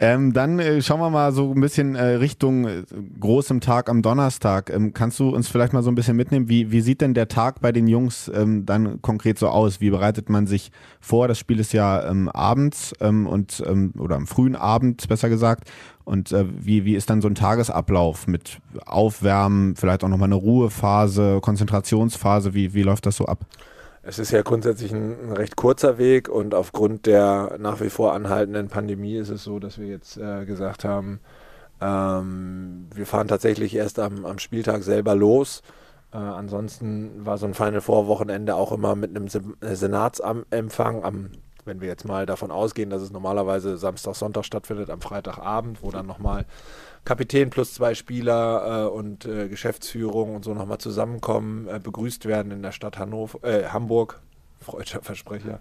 Ähm, 0.00 0.32
dann 0.32 0.58
äh, 0.58 0.82
schauen 0.82 1.00
wir 1.00 1.10
mal 1.10 1.32
so 1.32 1.52
ein 1.52 1.60
bisschen 1.60 1.94
äh, 1.94 2.04
Richtung 2.16 2.66
äh, 2.66 2.82
großem 3.20 3.60
Tag 3.60 3.88
am 3.88 4.02
Donnerstag. 4.02 4.70
Ähm, 4.70 4.92
kannst 4.92 5.20
du 5.20 5.30
uns 5.30 5.48
vielleicht 5.48 5.72
mal 5.72 5.82
so 5.82 5.90
ein 5.90 5.94
bisschen 5.94 6.16
mitnehmen? 6.16 6.48
Wie, 6.48 6.72
wie 6.72 6.80
sieht 6.80 7.00
denn 7.00 7.14
der 7.14 7.28
Tag 7.28 7.60
bei 7.60 7.70
den 7.70 7.86
Jungs 7.86 8.30
ähm, 8.34 8.66
dann 8.66 9.00
konkret 9.02 9.38
so 9.38 9.48
aus? 9.48 9.80
Wie 9.80 9.90
bereitet 9.90 10.28
man 10.28 10.46
sich 10.46 10.72
vor? 11.00 11.28
Das 11.28 11.38
Spiel 11.38 11.60
ist 11.60 11.72
ja 11.72 12.08
ähm, 12.08 12.28
abends 12.28 12.92
ähm, 13.00 13.26
und 13.26 13.62
ähm, 13.66 13.92
oder 13.98 14.16
am 14.16 14.26
frühen 14.26 14.56
Abend 14.56 15.08
besser 15.08 15.28
gesagt. 15.28 15.70
Und 16.04 16.32
äh, 16.32 16.44
wie, 16.50 16.84
wie 16.84 16.96
ist 16.96 17.08
dann 17.08 17.22
so 17.22 17.28
ein 17.28 17.36
Tagesablauf 17.36 18.26
mit 18.26 18.58
Aufwärmen, 18.84 19.76
vielleicht 19.76 20.02
auch 20.02 20.08
nochmal 20.08 20.28
eine 20.28 20.34
Ruhephase, 20.34 21.38
Konzentrationsphase? 21.40 22.52
Wie, 22.52 22.74
wie 22.74 22.82
läuft 22.82 23.06
das 23.06 23.16
so 23.16 23.26
ab? 23.26 23.46
Es 24.06 24.18
ist 24.18 24.32
ja 24.32 24.42
grundsätzlich 24.42 24.92
ein, 24.92 25.32
recht 25.32 25.56
kurzer 25.56 25.96
Weg 25.96 26.28
und 26.28 26.54
aufgrund 26.54 27.06
der 27.06 27.56
nach 27.58 27.80
wie 27.80 27.88
vor 27.88 28.12
anhaltenden 28.12 28.68
Pandemie 28.68 29.16
ist 29.16 29.30
es 29.30 29.44
so, 29.44 29.58
dass 29.58 29.78
wir 29.78 29.86
jetzt 29.86 30.18
äh, 30.18 30.44
gesagt 30.44 30.84
haben, 30.84 31.20
ähm, 31.80 32.86
wir 32.94 33.06
fahren 33.06 33.28
tatsächlich 33.28 33.74
erst 33.74 33.98
am, 33.98 34.26
am 34.26 34.38
Spieltag 34.38 34.82
selber 34.82 35.14
los. 35.14 35.62
Äh, 36.12 36.18
ansonsten 36.18 37.24
war 37.24 37.38
so 37.38 37.46
ein 37.46 37.54
Final 37.54 37.80
Four 37.80 38.06
Wochenende 38.06 38.56
auch 38.56 38.72
immer 38.72 38.94
mit 38.94 39.16
einem 39.16 39.26
äh, 39.60 39.74
Senatsempfang 39.74 41.02
am 41.02 41.30
wenn 41.66 41.80
wir 41.80 41.88
jetzt 41.88 42.04
mal 42.04 42.26
davon 42.26 42.50
ausgehen, 42.50 42.90
dass 42.90 43.00
es 43.00 43.10
normalerweise 43.10 43.78
Samstag, 43.78 44.14
Sonntag 44.14 44.44
stattfindet, 44.44 44.90
am 44.90 45.00
Freitagabend, 45.00 45.82
wo 45.82 45.90
dann 45.90 46.06
nochmal 46.06 46.44
Kapitän 47.04 47.50
plus 47.50 47.74
zwei 47.74 47.94
Spieler 47.94 48.86
äh, 48.86 48.88
und 48.88 49.26
äh, 49.26 49.48
Geschäftsführung 49.48 50.34
und 50.34 50.44
so 50.44 50.54
nochmal 50.54 50.78
zusammenkommen, 50.78 51.68
äh, 51.68 51.78
begrüßt 51.78 52.24
werden 52.26 52.50
in 52.50 52.62
der 52.62 52.72
Stadt 52.72 52.98
Hannover, 52.98 53.44
äh, 53.44 53.66
Hamburg, 53.66 54.20
freudscher 54.60 55.02
Versprecher. 55.02 55.60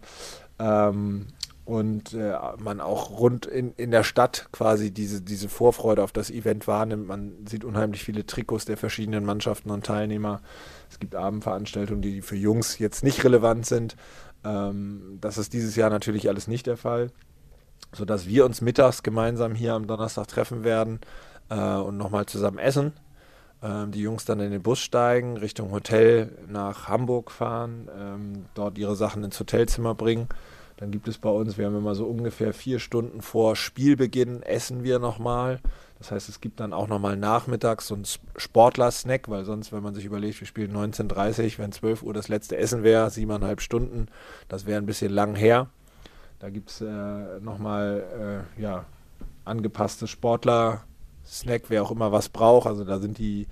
Ähm, 0.60 1.28
und 1.66 2.14
äh, 2.14 2.36
man 2.58 2.82
auch 2.82 3.20
rund 3.20 3.46
in, 3.46 3.74
in 3.74 3.92
der 3.92 4.04
Stadt 4.04 4.50
quasi 4.52 4.92
diese, 4.92 5.22
diese 5.22 5.48
Vorfreude 5.48 6.04
auf 6.04 6.12
das 6.12 6.30
Event 6.30 6.68
wahrnimmt. 6.68 7.08
Man 7.08 7.46
sieht 7.48 7.64
unheimlich 7.64 8.04
viele 8.04 8.26
Trikots 8.26 8.66
der 8.66 8.76
verschiedenen 8.76 9.24
Mannschaften 9.24 9.70
und 9.70 9.86
Teilnehmer. 9.86 10.42
Es 10.90 11.00
gibt 11.00 11.16
Abendveranstaltungen, 11.16 12.02
die 12.02 12.22
für 12.22 12.36
Jungs 12.36 12.80
jetzt 12.80 13.04
nicht 13.04 13.24
relevant 13.24 13.66
sind. 13.66 13.96
Ähm, 14.44 15.20
das 15.22 15.38
ist 15.38 15.54
dieses 15.54 15.76
Jahr 15.78 15.90
natürlich 15.90 16.28
alles 16.28 16.48
nicht 16.48 16.68
der 16.68 16.76
Fall, 16.76 17.12
sodass 17.94 18.28
wir 18.28 18.44
uns 18.46 18.60
mittags 18.60 19.02
gemeinsam 19.02 19.56
hier 19.56 19.74
am 19.74 19.88
Donnerstag 19.88 20.28
treffen 20.28 20.66
werden 20.66 21.00
äh, 21.54 21.76
und 21.76 21.98
nochmal 21.98 22.26
zusammen 22.26 22.58
essen. 22.58 22.94
Ähm, 23.62 23.92
die 23.92 24.02
Jungs 24.02 24.26
dann 24.26 24.40
in 24.40 24.52
den 24.52 24.62
Bus 24.62 24.80
steigen, 24.80 25.38
Richtung 25.38 25.72
Hotel 25.72 26.38
nach 26.48 26.88
Hamburg 26.88 27.32
fahren, 27.32 27.88
ähm, 27.98 28.46
dort 28.56 28.78
ihre 28.78 28.96
Sachen 28.96 29.24
ins 29.24 29.40
Hotelzimmer 29.40 29.96
bringen. 29.96 30.28
Dann 30.78 30.92
gibt 30.92 31.08
es 31.08 31.18
bei 31.18 31.30
uns, 31.30 31.58
wir 31.58 31.68
haben 31.68 31.78
immer 31.78 31.96
so 31.96 32.06
ungefähr 32.06 32.54
vier 32.54 32.80
Stunden 32.80 33.22
vor 33.22 33.56
Spielbeginn, 33.56 34.42
essen 34.44 34.84
wir 34.84 35.00
nochmal. 35.00 35.60
Das 36.00 36.12
heißt, 36.12 36.28
es 36.28 36.42
gibt 36.42 36.60
dann 36.60 36.74
auch 36.74 36.88
nochmal 36.88 37.16
nachmittags 37.16 37.88
so 37.88 37.96
einen 37.96 38.06
Sportler-Snack, 38.36 39.30
weil 39.30 39.46
sonst, 39.46 39.72
wenn 39.72 39.84
man 39.84 39.94
sich 39.94 40.04
überlegt, 40.04 40.42
wir 40.42 40.48
spielen 40.48 40.76
19.30 40.76 41.60
wenn 41.60 41.72
12 41.72 42.04
Uhr 42.04 42.14
das 42.14 42.28
letzte 42.28 42.58
Essen 42.58 42.84
wäre, 42.84 43.10
siebeneinhalb 43.10 43.62
Stunden, 43.62 44.08
das 44.50 44.66
wäre 44.66 44.82
ein 44.82 44.86
bisschen 44.86 45.14
lang 45.14 45.36
her. 45.36 45.68
Da 46.40 46.50
gibt 46.50 46.72
es 46.72 46.82
äh, 46.82 47.40
nochmal 47.40 48.44
äh, 48.58 48.62
ja, 48.62 48.84
angepasste 49.46 50.08
Sportler-Snack, 51.34 51.64
wer 51.70 51.84
auch 51.84 51.92
immer 51.92 52.12
was 52.12 52.30
braucht. 52.30 52.68
Also 52.68 52.84
da 52.84 53.00
sind 53.00 53.18
die 53.18 53.48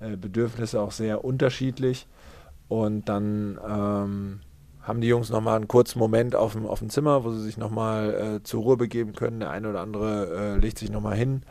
äh, 0.00 0.16
Bedürfnisse 0.16 0.80
auch 0.80 0.92
sehr 0.92 1.24
unterschiedlich. 1.24 2.06
Und 2.68 3.08
dann 3.08 3.58
ähm, 3.64 4.40
haben 4.82 5.00
die 5.00 5.08
Jungs 5.08 5.30
nochmal 5.30 5.56
einen 5.56 5.68
kurzen 5.68 5.98
Moment 5.98 6.34
auf 6.34 6.52
dem, 6.52 6.66
auf 6.66 6.80
dem 6.80 6.90
Zimmer, 6.90 7.24
wo 7.24 7.30
sie 7.30 7.42
sich 7.42 7.56
nochmal 7.56 8.38
äh, 8.38 8.42
zur 8.42 8.62
Ruhe 8.62 8.76
begeben 8.76 9.12
können. 9.12 9.40
Der 9.40 9.50
eine 9.50 9.70
oder 9.70 9.80
andere 9.80 10.56
äh, 10.56 10.58
legt 10.58 10.78
sich 10.78 10.90
nochmal 10.90 11.16
hin 11.16 11.42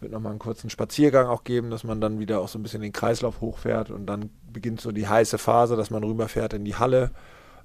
wird 0.00 0.10
nochmal 0.10 0.32
einen 0.32 0.40
kurzen 0.40 0.68
Spaziergang 0.68 1.28
auch 1.28 1.44
geben, 1.44 1.70
dass 1.70 1.84
man 1.84 2.00
dann 2.00 2.18
wieder 2.18 2.40
auch 2.40 2.48
so 2.48 2.58
ein 2.58 2.64
bisschen 2.64 2.82
den 2.82 2.92
Kreislauf 2.92 3.40
hochfährt 3.40 3.88
und 3.88 4.06
dann 4.06 4.30
beginnt 4.52 4.80
so 4.80 4.90
die 4.90 5.06
heiße 5.06 5.38
Phase, 5.38 5.76
dass 5.76 5.90
man 5.90 6.02
rüberfährt 6.02 6.54
in 6.54 6.64
die 6.64 6.74
Halle. 6.74 7.12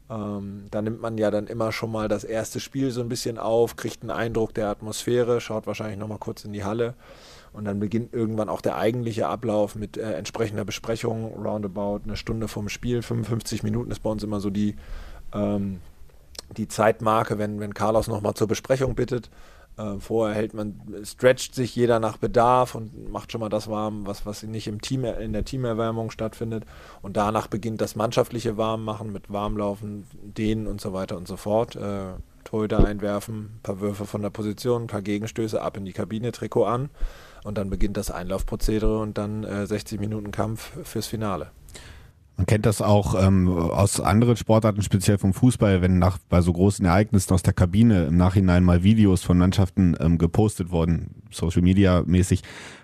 Ähm, 0.07 0.65
da 0.69 0.83
nimmt 0.83 1.01
man 1.01 1.17
ja 1.17 1.31
dann 1.31 1.47
immer 1.47 1.71
schon 1.71 1.91
mal 1.91 2.07
das 2.07 2.23
erste 2.23 2.59
Spiel 2.59 2.91
so 2.91 3.01
ein 3.01 3.09
bisschen 3.09 3.39
auf, 3.39 3.75
kriegt 3.75 4.03
einen 4.03 4.11
Eindruck 4.11 4.53
der 4.53 4.67
Atmosphäre, 4.67 5.41
schaut 5.41 5.65
wahrscheinlich 5.65 5.97
nochmal 5.97 6.19
kurz 6.19 6.45
in 6.45 6.53
die 6.53 6.63
Halle 6.63 6.93
und 7.53 7.65
dann 7.65 7.79
beginnt 7.79 8.13
irgendwann 8.13 8.49
auch 8.49 8.61
der 8.61 8.77
eigentliche 8.77 9.27
Ablauf 9.27 9.75
mit 9.75 9.97
äh, 9.97 10.13
entsprechender 10.13 10.65
Besprechung, 10.65 11.33
roundabout 11.33 12.01
eine 12.03 12.15
Stunde 12.15 12.47
vom 12.47 12.69
Spiel, 12.69 13.01
55 13.01 13.63
Minuten 13.63 13.91
ist 13.91 14.03
bei 14.03 14.09
uns 14.09 14.23
immer 14.23 14.39
so 14.39 14.49
die, 14.49 14.75
ähm, 15.33 15.79
die 16.55 16.67
Zeitmarke, 16.67 17.37
wenn, 17.37 17.59
wenn 17.59 17.73
Carlos 17.73 18.07
nochmal 18.07 18.33
zur 18.35 18.47
Besprechung 18.47 18.95
bittet. 18.95 19.29
Äh, 19.77 19.99
vorher 19.99 20.35
hält 20.35 20.53
man, 20.53 20.81
stretcht 21.03 21.53
sich 21.53 21.75
jeder 21.75 21.99
nach 21.99 22.17
Bedarf 22.17 22.73
und 22.73 23.11
macht 23.11 23.31
schon 23.31 23.41
mal 23.41 23.49
das 23.49 23.67
warm, 23.69 24.07
was, 24.07 24.25
was 24.25 24.41
nicht 24.43 24.67
im 24.67 24.81
Team, 24.81 25.05
in 25.05 25.33
der 25.33 25.45
Teamerwärmung 25.45 26.09
stattfindet. 26.09 26.65
Und 27.01 27.15
danach 27.15 27.47
beginnt 27.47 27.79
das 27.79 27.95
mannschaftliche 27.95 28.57
Warmmachen 28.57 29.11
mit 29.11 29.31
Warmlaufen, 29.31 30.05
Dehnen 30.23 30.65
und 30.67 30.81
so 30.81 30.93
weiter 30.93 31.15
und 31.15 31.27
so 31.27 31.37
fort. 31.37 31.75
Äh, 31.75 32.13
Torhüter 32.43 32.85
einwerfen, 32.85 33.57
ein 33.57 33.59
paar 33.61 33.79
Würfe 33.81 34.05
von 34.05 34.21
der 34.21 34.29
Position, 34.29 34.83
ein 34.83 34.87
paar 34.87 35.01
Gegenstöße 35.01 35.61
ab 35.61 35.77
in 35.77 35.85
die 35.85 35.93
Kabine, 35.93 36.31
Trikot 36.31 36.65
an. 36.65 36.89
Und 37.47 37.57
dann 37.57 37.69
beginnt 37.69 37.95
das 37.95 38.11
Einlaufprozedere 38.11 38.99
und 38.99 39.17
dann 39.17 39.45
äh, 39.45 39.65
60 39.65 40.01
Minuten 40.01 40.31
Kampf 40.31 40.73
fürs 40.83 41.07
Finale. 41.07 41.51
Man 42.37 42.45
kennt 42.45 42.67
das 42.67 42.83
auch 42.83 43.15
ähm, 43.19 43.47
aus 43.47 43.99
anderen 43.99 44.37
Sportarten, 44.37 44.83
speziell 44.83 45.17
vom 45.17 45.33
Fußball, 45.33 45.81
wenn 45.81 45.97
nach 45.97 46.19
bei 46.29 46.41
so 46.41 46.53
großen 46.53 46.85
Ereignissen 46.85 47.33
aus 47.33 47.41
der 47.41 47.53
Kabine 47.53 48.05
im 48.05 48.17
Nachhinein 48.17 48.63
mal 48.63 48.83
Videos 48.83 49.23
von 49.23 49.39
Mannschaften 49.39 49.95
ähm, 49.99 50.19
gepostet 50.19 50.69
wurden, 50.69 51.23
Social 51.31 51.63
Media 51.63 52.03
mäßig, 52.05 52.43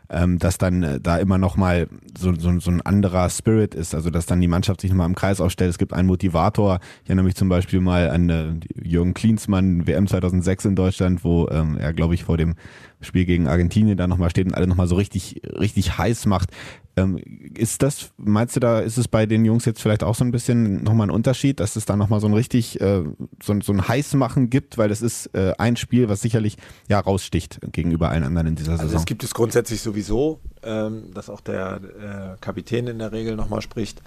ähm, 0.10 0.40
dass 0.40 0.58
dann 0.58 0.82
äh, 0.82 1.00
da 1.00 1.18
immer 1.18 1.38
noch 1.38 1.56
mal 1.56 1.88
so, 2.18 2.34
so, 2.34 2.60
so 2.60 2.72
ein 2.72 2.82
anderer 2.82 3.30
Spirit 3.30 3.76
ist, 3.76 3.94
also 3.94 4.10
dass 4.10 4.26
dann 4.26 4.42
die 4.42 4.48
Mannschaft 4.48 4.82
sich 4.82 4.90
nochmal 4.90 5.08
im 5.08 5.16
Kreis 5.16 5.40
aufstellt. 5.40 5.70
Es 5.70 5.78
gibt 5.78 5.94
einen 5.94 6.08
Motivator. 6.08 6.80
Ich 7.04 7.10
erinnere 7.10 7.26
mich 7.26 7.36
zum 7.36 7.48
Beispiel 7.48 7.80
mal 7.80 8.10
an 8.10 8.30
äh, 8.30 8.54
Jürgen 8.82 9.14
Klinsmann, 9.14 9.86
WM 9.86 10.08
2006 10.08 10.66
in 10.66 10.76
Deutschland, 10.76 11.24
wo 11.24 11.48
ähm, 11.50 11.78
er, 11.78 11.94
glaube 11.94 12.16
ich, 12.16 12.24
vor 12.24 12.38
dem 12.38 12.56
Spiel 13.02 13.26
gegen 13.26 13.48
Argentinien 13.48 13.98
da 13.98 14.08
nochmal 14.08 14.30
steht 14.30 14.48
und 14.48 14.54
alle 14.54 14.68
nochmal 14.68 14.88
so 14.88 14.96
richtig, 14.96 15.42
richtig 15.60 15.98
heiß 15.98 16.26
macht. 16.26 16.50
Ähm, 16.96 17.18
ist 17.56 17.82
das, 17.82 18.12
meinst 18.18 18.56
du 18.56 18.60
da, 18.60 18.80
ist 18.80 18.98
es 18.98 19.08
bei 19.08 19.26
den 19.26 19.46
Jungs 19.46 19.66
jetzt 19.66 19.82
vielleicht 19.82 20.04
auch 20.04 20.14
so 20.14 20.24
ein 20.24 20.32
bisschen 20.32 20.84
nochmal 20.84 21.08
ein 21.08 21.12
Unterschied, 21.12 21.60
dass 21.60 21.76
es 21.76 21.86
da 21.86 21.96
nochmal 21.96 22.20
so 22.20 22.28
ein 22.28 22.36
richtig, 22.36 22.80
äh, 22.82 23.04
so, 23.42 23.60
so 23.62 23.74
ein 23.74 23.88
Heißmachen 23.88 24.52
gibt, 24.52 24.78
weil 24.78 24.90
das 24.90 25.02
ist 25.02 25.28
äh, 25.34 25.54
ein 25.58 25.76
Spiel, 25.76 26.08
was 26.08 26.22
sicherlich 26.22 26.58
ja 26.88 27.00
raussticht 27.00 27.60
gegenüber 27.72 28.10
allen 28.10 28.24
anderen 28.24 28.48
in 28.48 28.56
dieser 28.56 28.74
Saison. 28.74 28.86
Also 28.86 28.98
es 28.98 29.06
gibt 29.06 29.24
es 29.24 29.34
grundsätzlich 29.34 29.82
sowieso, 29.82 30.40
ähm, 30.62 31.12
dass 31.16 31.32
auch 31.32 31.42
der 31.42 32.36
äh, 32.38 32.42
Kapitän 32.42 32.86
in 32.86 33.00
der 33.00 33.12
Regel 33.12 33.36
nochmal 33.36 33.64
spricht. 33.64 34.04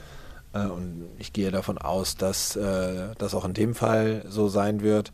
Äh, 0.53 0.67
und 0.67 1.07
ich 1.19 1.33
gehe 1.33 1.51
davon 1.51 1.79
aus, 1.79 2.17
dass 2.17 2.55
äh, 2.55 3.09
das 3.19 3.35
auch 3.35 3.45
in 3.45 3.55
dem 3.55 3.75
Fall 3.75 4.25
so 4.29 4.47
sein 4.47 4.81
wird. 4.81 5.13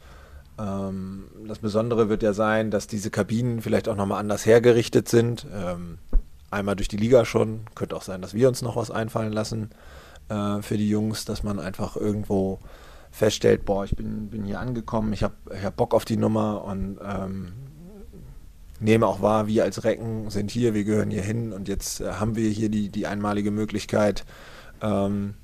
Ähm, 0.59 1.25
das 1.49 1.61
Besondere 1.61 2.11
wird 2.11 2.23
ja 2.23 2.35
sein, 2.35 2.71
dass 2.71 2.87
diese 2.87 3.11
Kabinen 3.11 3.63
vielleicht 3.63 3.89
auch 3.89 3.97
nochmal 3.97 4.21
anders 4.21 4.45
hergerichtet 4.45 5.09
sind. 5.09 5.47
Einmal 6.53 6.77
durch 6.77 6.89
die 6.89 6.99
Liga 6.99 7.25
schon. 7.25 7.63
Könnte 7.75 7.97
auch 7.97 8.03
sein, 8.03 8.23
dass 8.23 8.35
wir 8.35 8.47
uns 8.47 8.63
noch 8.63 8.77
was 8.77 8.91
einfallen 8.91 9.33
lassen 9.33 9.71
äh, 10.29 10.61
für 10.61 10.77
die 10.77 10.89
Jungs, 10.89 11.25
dass 11.25 11.43
man 11.43 11.59
einfach 11.59 11.97
irgendwo 11.97 12.61
feststellt, 13.11 13.65
boah, 13.65 13.85
ich 13.85 13.97
bin, 13.97 14.29
bin 14.29 14.45
hier 14.45 14.61
angekommen, 14.61 15.13
ich 15.13 15.23
habe 15.23 15.35
ich 15.55 15.65
hab 15.65 15.77
Bock 15.77 15.95
auf 15.95 16.05
die 16.05 16.17
Nummer 16.17 16.65
und 16.65 16.99
ähm, 17.05 17.53
nehme 18.81 19.07
auch 19.07 19.21
wahr, 19.21 19.47
wir 19.47 19.65
als 19.65 19.85
Recken 19.85 20.31
sind 20.31 20.51
hier, 20.51 20.75
wir 20.75 20.85
gehören 20.85 21.11
hier 21.11 21.23
hin 21.23 21.53
und 21.53 21.69
jetzt 21.69 22.01
äh, 22.01 22.13
haben 22.13 22.37
wir 22.37 22.49
hier 22.51 22.69
die, 22.69 22.89
die 22.89 23.07
einmalige 23.07 23.51
Möglichkeit, 23.51 24.25
ähm, 24.81 25.35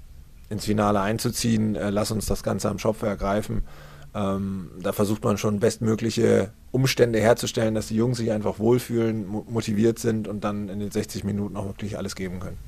ins 0.49 0.65
Finale 0.65 1.01
einzuziehen. 1.01 1.77
Äh, 1.77 1.91
lass 1.91 2.11
uns 2.11 2.27
das 2.27 2.43
Ganze 2.43 2.69
am 2.69 2.79
Schopf 2.79 3.03
ergreifen. 3.03 3.65
Ähm, 4.15 4.71
da 4.81 4.93
versucht 4.93 5.23
man 5.25 5.39
schon 5.39 5.61
bestmögliche 5.61 6.53
Umstände 6.71 7.19
herzustellen, 7.21 7.75
dass 7.75 7.89
die 7.89 7.97
Jungs 7.97 8.19
sich 8.19 8.31
einfach 8.31 8.59
wohlfühlen, 8.59 9.27
motiviert 9.27 9.99
sind 9.99 10.29
und 10.29 10.45
dann 10.45 10.69
in 10.69 10.81
den 10.81 10.91
60 10.91 11.25
Minuten 11.25 11.57
auch 11.57 11.67
wirklich 11.67 11.97
alles 11.97 12.15
geben 12.15 12.41
können. 12.41 12.59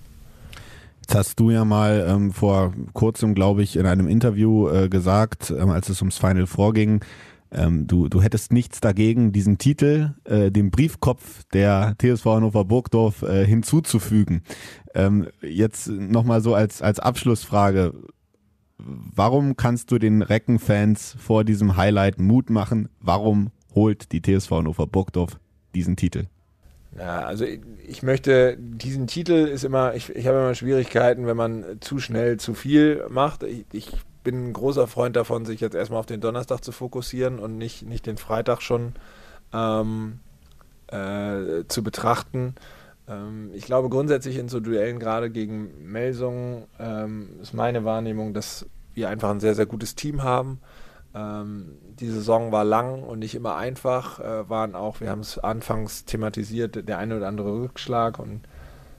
Jetzt 1.02 1.14
hast 1.14 1.40
du 1.40 1.50
ja 1.50 1.64
mal 1.64 2.06
ähm, 2.08 2.32
vor 2.32 2.72
kurzem, 2.92 3.34
glaube 3.34 3.62
ich, 3.62 3.76
in 3.76 3.86
einem 3.86 4.08
Interview 4.08 4.68
äh, 4.68 4.88
gesagt, 4.88 5.50
ähm, 5.50 5.70
als 5.70 5.88
es 5.88 6.00
ums 6.00 6.18
Final 6.18 6.46
vorging, 6.46 7.04
ähm, 7.52 7.88
du, 7.88 8.08
du 8.08 8.22
hättest 8.22 8.52
nichts 8.52 8.80
dagegen, 8.80 9.32
diesen 9.32 9.58
Titel, 9.58 10.14
äh, 10.24 10.52
dem 10.52 10.70
Briefkopf 10.70 11.42
der 11.52 11.96
TSV 12.00 12.24
Hannover 12.26 12.64
Burgdorf 12.64 13.22
äh, 13.22 13.44
hinzuzufügen. 13.44 14.42
Ähm, 14.94 15.26
jetzt 15.42 15.88
nochmal 15.88 16.42
so 16.42 16.54
als, 16.54 16.80
als 16.80 17.00
Abschlussfrage 17.00 17.92
warum 18.84 19.56
kannst 19.56 19.90
du 19.90 19.98
den 19.98 20.22
Recken-Fans 20.22 21.16
vor 21.18 21.44
diesem 21.44 21.76
Highlight 21.76 22.18
Mut 22.18 22.50
machen? 22.50 22.88
Warum 23.00 23.50
holt 23.74 24.12
die 24.12 24.22
TSV 24.22 24.50
Hannover 24.50 24.86
Burgdorf 24.86 25.38
diesen 25.74 25.96
Titel? 25.96 26.26
Ja, 26.96 27.20
also 27.20 27.44
ich, 27.44 27.60
ich, 27.86 28.02
möchte, 28.02 28.56
diesen 28.58 29.06
Titel 29.06 29.32
ist 29.32 29.64
immer, 29.64 29.94
ich, 29.94 30.10
ich 30.10 30.26
habe 30.26 30.38
immer 30.38 30.54
Schwierigkeiten, 30.54 31.26
wenn 31.26 31.36
man 31.36 31.64
zu 31.80 32.00
schnell 32.00 32.38
zu 32.38 32.54
viel 32.54 33.04
macht. 33.08 33.44
Ich, 33.44 33.64
ich, 33.72 33.92
bin 34.22 34.48
ein 34.48 34.52
großer 34.52 34.86
Freund 34.86 35.16
davon, 35.16 35.44
sich 35.44 35.60
jetzt 35.60 35.74
erstmal 35.74 36.00
auf 36.00 36.06
den 36.06 36.20
Donnerstag 36.20 36.62
zu 36.62 36.72
fokussieren 36.72 37.38
und 37.38 37.56
nicht, 37.56 37.82
nicht 37.82 38.06
den 38.06 38.16
Freitag 38.16 38.60
schon 38.60 38.94
ähm, 39.52 40.20
äh, 40.88 41.64
zu 41.68 41.82
betrachten. 41.82 42.54
Ähm, 43.08 43.50
ich 43.54 43.64
glaube 43.64 43.88
grundsätzlich 43.88 44.36
in 44.36 44.48
so 44.48 44.60
Duellen 44.60 44.98
gerade 44.98 45.30
gegen 45.30 45.90
Melsungen 45.90 46.64
ähm, 46.78 47.30
ist 47.40 47.54
meine 47.54 47.84
Wahrnehmung, 47.84 48.34
dass 48.34 48.66
wir 48.94 49.08
einfach 49.08 49.30
ein 49.30 49.40
sehr, 49.40 49.54
sehr 49.54 49.66
gutes 49.66 49.94
Team 49.94 50.22
haben. 50.22 50.60
Ähm, 51.14 51.78
die 51.98 52.08
Saison 52.08 52.52
war 52.52 52.64
lang 52.64 53.02
und 53.02 53.18
nicht 53.18 53.34
immer 53.34 53.56
einfach, 53.56 54.20
äh, 54.20 54.48
waren 54.48 54.74
auch, 54.74 55.00
wir 55.00 55.10
haben 55.10 55.20
es 55.20 55.38
anfangs 55.38 56.04
thematisiert, 56.04 56.88
der 56.88 56.98
eine 56.98 57.16
oder 57.16 57.28
andere 57.28 57.52
Rückschlag 57.52 58.18
und 58.18 58.42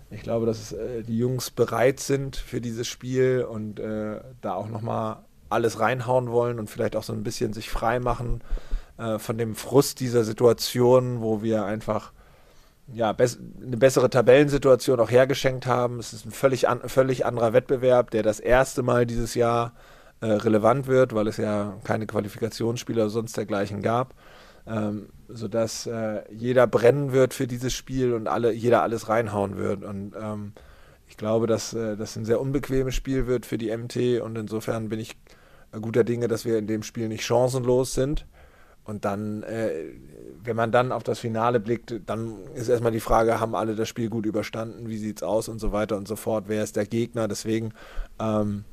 ich 0.10 0.22
glaube, 0.22 0.46
dass 0.46 0.74
äh, 0.74 1.04
die 1.04 1.18
Jungs 1.18 1.52
bereit 1.52 2.02
sind 2.02 2.36
für 2.36 2.60
dieses 2.60 2.88
Spiel 2.88 3.46
und 3.50 3.80
äh, 3.80 4.20
da 4.42 4.56
auch 4.56 4.68
nochmal 4.68 5.20
alles 5.50 5.80
reinhauen 5.80 6.32
wollen 6.32 6.60
und 6.60 6.70
vielleicht 6.70 6.96
auch 6.98 7.04
so 7.04 7.14
ein 7.14 7.24
bisschen 7.24 7.54
sich 7.54 7.70
frei 7.70 8.00
machen 8.00 8.42
äh, 8.98 9.18
von 9.20 9.38
dem 9.38 9.56
Frust 9.56 10.02
dieser 10.02 10.26
Situation, 10.26 11.22
wo 11.22 11.42
wir 11.42 11.64
einfach 11.64 12.12
ja, 12.94 13.16
eine 13.16 13.78
bessere 13.78 14.10
Tabellensituation 14.10 15.00
auch 15.00 15.12
hergeschenkt 15.12 15.66
haben. 15.66 16.00
Es 16.00 16.12
ist 16.12 16.26
ein 16.26 16.32
völlig, 16.32 16.68
an, 16.68 16.82
völlig 16.88 17.26
anderer 17.26 17.54
Wettbewerb, 17.54 18.12
der 18.12 18.24
das 18.24 18.42
erste 18.42 18.84
Mal 18.84 19.06
dieses 19.06 19.34
Jahr 19.34 19.74
äh, 20.22 20.28
relevant 20.28 20.88
wird, 20.88 21.14
weil 21.14 21.28
es 21.28 21.38
ja 21.38 21.78
keine 21.84 22.08
Qualifikationsspieler 22.08 23.04
oder 23.04 23.10
sonst 23.10 23.38
dergleichen 23.38 23.82
gab. 23.82 24.14
Ähm, 24.68 25.10
sodass 25.28 25.88
äh, 25.88 26.22
jeder 26.32 26.68
brennen 26.68 27.14
wird 27.14 27.34
für 27.34 27.48
dieses 27.48 27.74
Spiel 27.74 28.14
und 28.14 28.28
alle, 28.28 28.52
jeder 28.54 28.84
alles 28.84 29.10
reinhauen 29.10 29.58
wird. 29.58 29.84
Und 29.84 30.14
ähm, 30.16 30.54
ich 31.08 31.18
glaube, 31.18 31.48
dass 31.48 31.74
äh, 31.74 31.98
das 31.98 32.16
ein 32.16 32.26
sehr 32.26 32.40
unbequemes 32.40 32.94
Spiel 32.94 33.26
wird 33.26 33.46
für 33.46 33.58
die 33.58 33.76
MT 33.76 34.22
und 34.22 34.38
insofern 34.38 34.90
bin 34.90 35.00
ich 35.00 35.18
guter 35.80 36.04
Dinge, 36.04 36.28
dass 36.28 36.46
wir 36.46 36.58
in 36.58 36.68
dem 36.68 36.84
Spiel 36.84 37.08
nicht 37.08 37.24
chancenlos 37.24 37.94
sind. 37.94 38.26
Und 38.84 39.06
dann, 39.06 39.44
äh, 39.44 39.72
wenn 40.44 40.56
man 40.56 40.72
dann 40.72 40.92
auf 40.92 41.04
das 41.04 41.20
Finale 41.20 41.60
blickt, 41.60 42.02
dann 42.08 42.36
ist 42.56 42.68
erstmal 42.68 42.92
die 42.92 43.00
Frage, 43.00 43.40
haben 43.40 43.56
alle 43.56 43.76
das 43.76 43.88
Spiel 43.88 44.10
gut 44.10 44.26
überstanden, 44.26 44.90
wie 44.90 44.98
sieht 44.98 45.18
es 45.18 45.24
aus 45.24 45.48
und 45.48 45.60
so 45.60 45.72
weiter 45.72 45.98
und 45.98 46.08
so 46.08 46.16
fort, 46.16 46.46
wer 46.48 46.64
ist 46.64 46.76
der 46.76 46.86
Gegner. 46.86 47.28
Deswegen 47.28 47.74
ähm, 48.20 48.66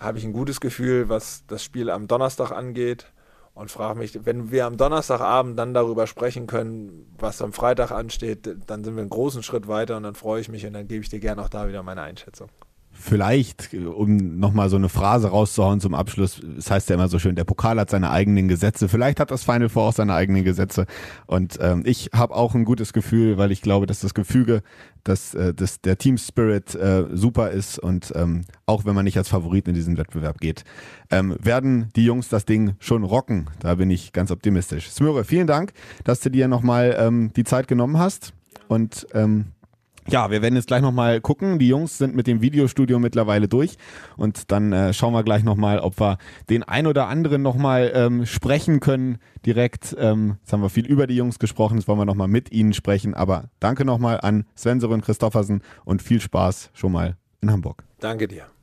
habe 0.00 0.18
ich 0.18 0.24
ein 0.24 0.32
gutes 0.32 0.60
Gefühl, 0.60 1.08
was 1.08 1.44
das 1.46 1.62
Spiel 1.62 1.90
am 1.90 2.08
Donnerstag 2.08 2.50
angeht 2.50 3.12
und 3.54 3.70
frage 3.70 3.98
mich, 3.98 4.24
wenn 4.24 4.50
wir 4.50 4.66
am 4.66 4.76
Donnerstagabend 4.76 5.58
dann 5.58 5.74
darüber 5.74 6.06
sprechen 6.06 6.46
können, 6.46 7.14
was 7.18 7.40
am 7.40 7.52
Freitag 7.52 7.90
ansteht, 7.90 8.48
dann 8.66 8.84
sind 8.84 8.96
wir 8.96 9.00
einen 9.00 9.10
großen 9.10 9.42
Schritt 9.42 9.68
weiter 9.68 9.96
und 9.96 10.02
dann 10.02 10.14
freue 10.14 10.40
ich 10.40 10.48
mich 10.48 10.66
und 10.66 10.72
dann 10.72 10.88
gebe 10.88 11.02
ich 11.02 11.08
dir 11.08 11.20
gerne 11.20 11.42
auch 11.42 11.48
da 11.48 11.68
wieder 11.68 11.82
meine 11.82 12.02
Einschätzung 12.02 12.48
vielleicht, 12.94 13.74
um 13.74 14.38
nochmal 14.38 14.70
so 14.70 14.76
eine 14.76 14.88
Phrase 14.88 15.28
rauszuhauen 15.28 15.80
zum 15.80 15.94
Abschluss, 15.94 16.38
es 16.38 16.56
das 16.56 16.70
heißt 16.70 16.88
ja 16.88 16.94
immer 16.94 17.08
so 17.08 17.18
schön, 17.18 17.34
der 17.34 17.44
Pokal 17.44 17.78
hat 17.78 17.90
seine 17.90 18.10
eigenen 18.10 18.48
Gesetze. 18.48 18.88
Vielleicht 18.88 19.20
hat 19.20 19.30
das 19.30 19.42
Final 19.42 19.68
Four 19.68 19.84
auch 19.84 19.92
seine 19.92 20.14
eigenen 20.14 20.44
Gesetze. 20.44 20.86
Und 21.26 21.58
ähm, 21.60 21.82
ich 21.84 22.10
habe 22.14 22.34
auch 22.34 22.54
ein 22.54 22.64
gutes 22.64 22.92
Gefühl, 22.92 23.36
weil 23.36 23.52
ich 23.52 23.60
glaube, 23.62 23.86
dass 23.86 24.00
das 24.00 24.14
Gefüge, 24.14 24.62
dass, 25.02 25.34
äh, 25.34 25.52
dass 25.52 25.80
der 25.80 25.98
Team 25.98 26.16
Spirit 26.16 26.74
äh, 26.74 27.04
super 27.12 27.50
ist 27.50 27.78
und 27.78 28.12
ähm, 28.14 28.42
auch 28.64 28.84
wenn 28.84 28.94
man 28.94 29.04
nicht 29.04 29.18
als 29.18 29.28
Favorit 29.28 29.68
in 29.68 29.74
diesen 29.74 29.96
Wettbewerb 29.98 30.40
geht, 30.40 30.64
ähm, 31.10 31.36
werden 31.40 31.90
die 31.96 32.04
Jungs 32.04 32.28
das 32.28 32.46
Ding 32.46 32.74
schon 32.78 33.04
rocken. 33.04 33.50
Da 33.58 33.74
bin 33.74 33.90
ich 33.90 34.12
ganz 34.12 34.30
optimistisch. 34.30 34.90
Smöre, 34.90 35.24
vielen 35.24 35.46
Dank, 35.46 35.72
dass 36.04 36.20
du 36.20 36.30
dir 36.30 36.48
nochmal 36.48 36.96
ähm, 36.98 37.32
die 37.36 37.44
Zeit 37.44 37.68
genommen 37.68 37.98
hast. 37.98 38.32
Und 38.68 39.06
ähm, 39.12 39.46
ja, 40.08 40.30
wir 40.30 40.42
werden 40.42 40.54
jetzt 40.54 40.66
gleich 40.66 40.82
nochmal 40.82 41.20
gucken. 41.20 41.58
Die 41.58 41.68
Jungs 41.68 41.98
sind 41.98 42.14
mit 42.14 42.26
dem 42.26 42.40
Videostudio 42.40 42.98
mittlerweile 42.98 43.48
durch 43.48 43.76
und 44.16 44.50
dann 44.50 44.72
äh, 44.72 44.92
schauen 44.92 45.12
wir 45.12 45.22
gleich 45.22 45.44
nochmal, 45.44 45.78
ob 45.78 45.98
wir 46.00 46.18
den 46.50 46.62
ein 46.62 46.86
oder 46.86 47.08
anderen 47.08 47.42
nochmal 47.42 47.92
ähm, 47.94 48.26
sprechen 48.26 48.80
können 48.80 49.18
direkt. 49.46 49.96
Ähm, 49.98 50.36
jetzt 50.42 50.52
haben 50.52 50.62
wir 50.62 50.70
viel 50.70 50.86
über 50.86 51.06
die 51.06 51.16
Jungs 51.16 51.38
gesprochen, 51.38 51.78
jetzt 51.78 51.88
wollen 51.88 51.98
wir 51.98 52.04
nochmal 52.04 52.28
mit 52.28 52.52
ihnen 52.52 52.72
sprechen. 52.72 53.14
Aber 53.14 53.44
danke 53.60 53.84
nochmal 53.84 54.20
an 54.20 54.44
Sven 54.54 54.82
und 54.84 55.02
Christoffersen 55.02 55.62
und 55.84 56.02
viel 56.02 56.20
Spaß 56.20 56.70
schon 56.74 56.92
mal 56.92 57.16
in 57.40 57.50
Hamburg. 57.50 57.84
Danke 58.00 58.28
dir. 58.28 58.53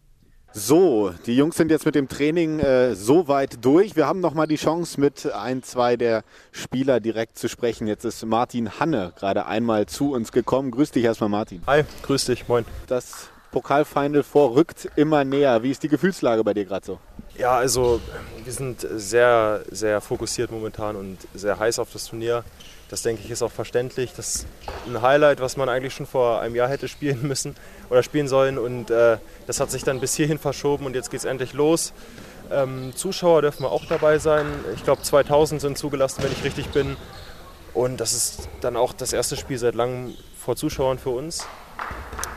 So, 0.53 1.13
die 1.25 1.37
Jungs 1.37 1.55
sind 1.55 1.71
jetzt 1.71 1.85
mit 1.85 1.95
dem 1.95 2.09
Training 2.09 2.59
äh, 2.59 2.93
so 2.93 3.29
weit 3.29 3.63
durch. 3.63 3.95
Wir 3.95 4.05
haben 4.05 4.19
noch 4.19 4.33
mal 4.33 4.47
die 4.47 4.57
Chance, 4.57 4.99
mit 4.99 5.31
ein, 5.31 5.63
zwei 5.63 5.95
der 5.95 6.23
Spieler 6.51 6.99
direkt 6.99 7.37
zu 7.37 7.47
sprechen. 7.47 7.87
Jetzt 7.87 8.03
ist 8.03 8.25
Martin 8.25 8.77
Hanne 8.77 9.13
gerade 9.15 9.45
einmal 9.45 9.85
zu 9.85 10.11
uns 10.11 10.33
gekommen. 10.33 10.71
Grüß 10.71 10.91
dich 10.91 11.05
erstmal, 11.05 11.29
Martin. 11.29 11.61
Hi, 11.67 11.83
grüß 12.03 12.25
dich, 12.25 12.49
moin. 12.49 12.65
Das 12.87 13.29
Pokalfinal 13.51 14.23
vorrückt 14.23 14.89
immer 14.97 15.23
näher. 15.23 15.63
Wie 15.63 15.71
ist 15.71 15.83
die 15.83 15.87
Gefühlslage 15.87 16.43
bei 16.43 16.53
dir 16.53 16.65
gerade 16.65 16.85
so? 16.85 16.99
Ja, 17.37 17.55
also 17.55 18.01
wir 18.43 18.53
sind 18.53 18.85
sehr, 18.95 19.63
sehr 19.71 20.01
fokussiert 20.01 20.51
momentan 20.51 20.95
und 20.95 21.17
sehr 21.33 21.57
heiß 21.57 21.79
auf 21.79 21.89
das 21.91 22.05
Turnier. 22.05 22.43
Das 22.89 23.03
denke 23.03 23.21
ich 23.23 23.31
ist 23.31 23.41
auch 23.41 23.51
verständlich. 23.51 24.11
Das 24.17 24.35
ist 24.35 24.47
ein 24.85 25.01
Highlight, 25.01 25.39
was 25.39 25.55
man 25.55 25.69
eigentlich 25.69 25.93
schon 25.93 26.05
vor 26.05 26.41
einem 26.41 26.55
Jahr 26.55 26.67
hätte 26.67 26.89
spielen 26.89 27.19
müssen 27.27 27.55
oder 27.89 28.03
spielen 28.03 28.27
sollen. 28.27 28.57
Und 28.57 28.91
äh, 28.91 29.17
das 29.47 29.61
hat 29.61 29.71
sich 29.71 29.83
dann 29.83 30.01
bis 30.01 30.13
hierhin 30.13 30.39
verschoben 30.39 30.85
und 30.85 30.93
jetzt 30.93 31.09
geht 31.09 31.21
es 31.21 31.25
endlich 31.25 31.53
los. 31.53 31.93
Ähm, 32.51 32.91
Zuschauer 32.95 33.41
dürfen 33.43 33.63
wir 33.63 33.71
auch 33.71 33.85
dabei 33.85 34.19
sein. 34.19 34.45
Ich 34.75 34.83
glaube 34.83 35.01
2000 35.01 35.61
sind 35.61 35.77
zugelassen, 35.77 36.23
wenn 36.23 36.33
ich 36.33 36.43
richtig 36.43 36.67
bin. 36.69 36.97
Und 37.73 38.01
das 38.01 38.11
ist 38.11 38.49
dann 38.59 38.75
auch 38.75 38.91
das 38.91 39.13
erste 39.13 39.37
Spiel 39.37 39.57
seit 39.57 39.75
langem 39.75 40.13
vor 40.37 40.57
Zuschauern 40.57 40.99
für 40.99 41.11
uns. 41.11 41.47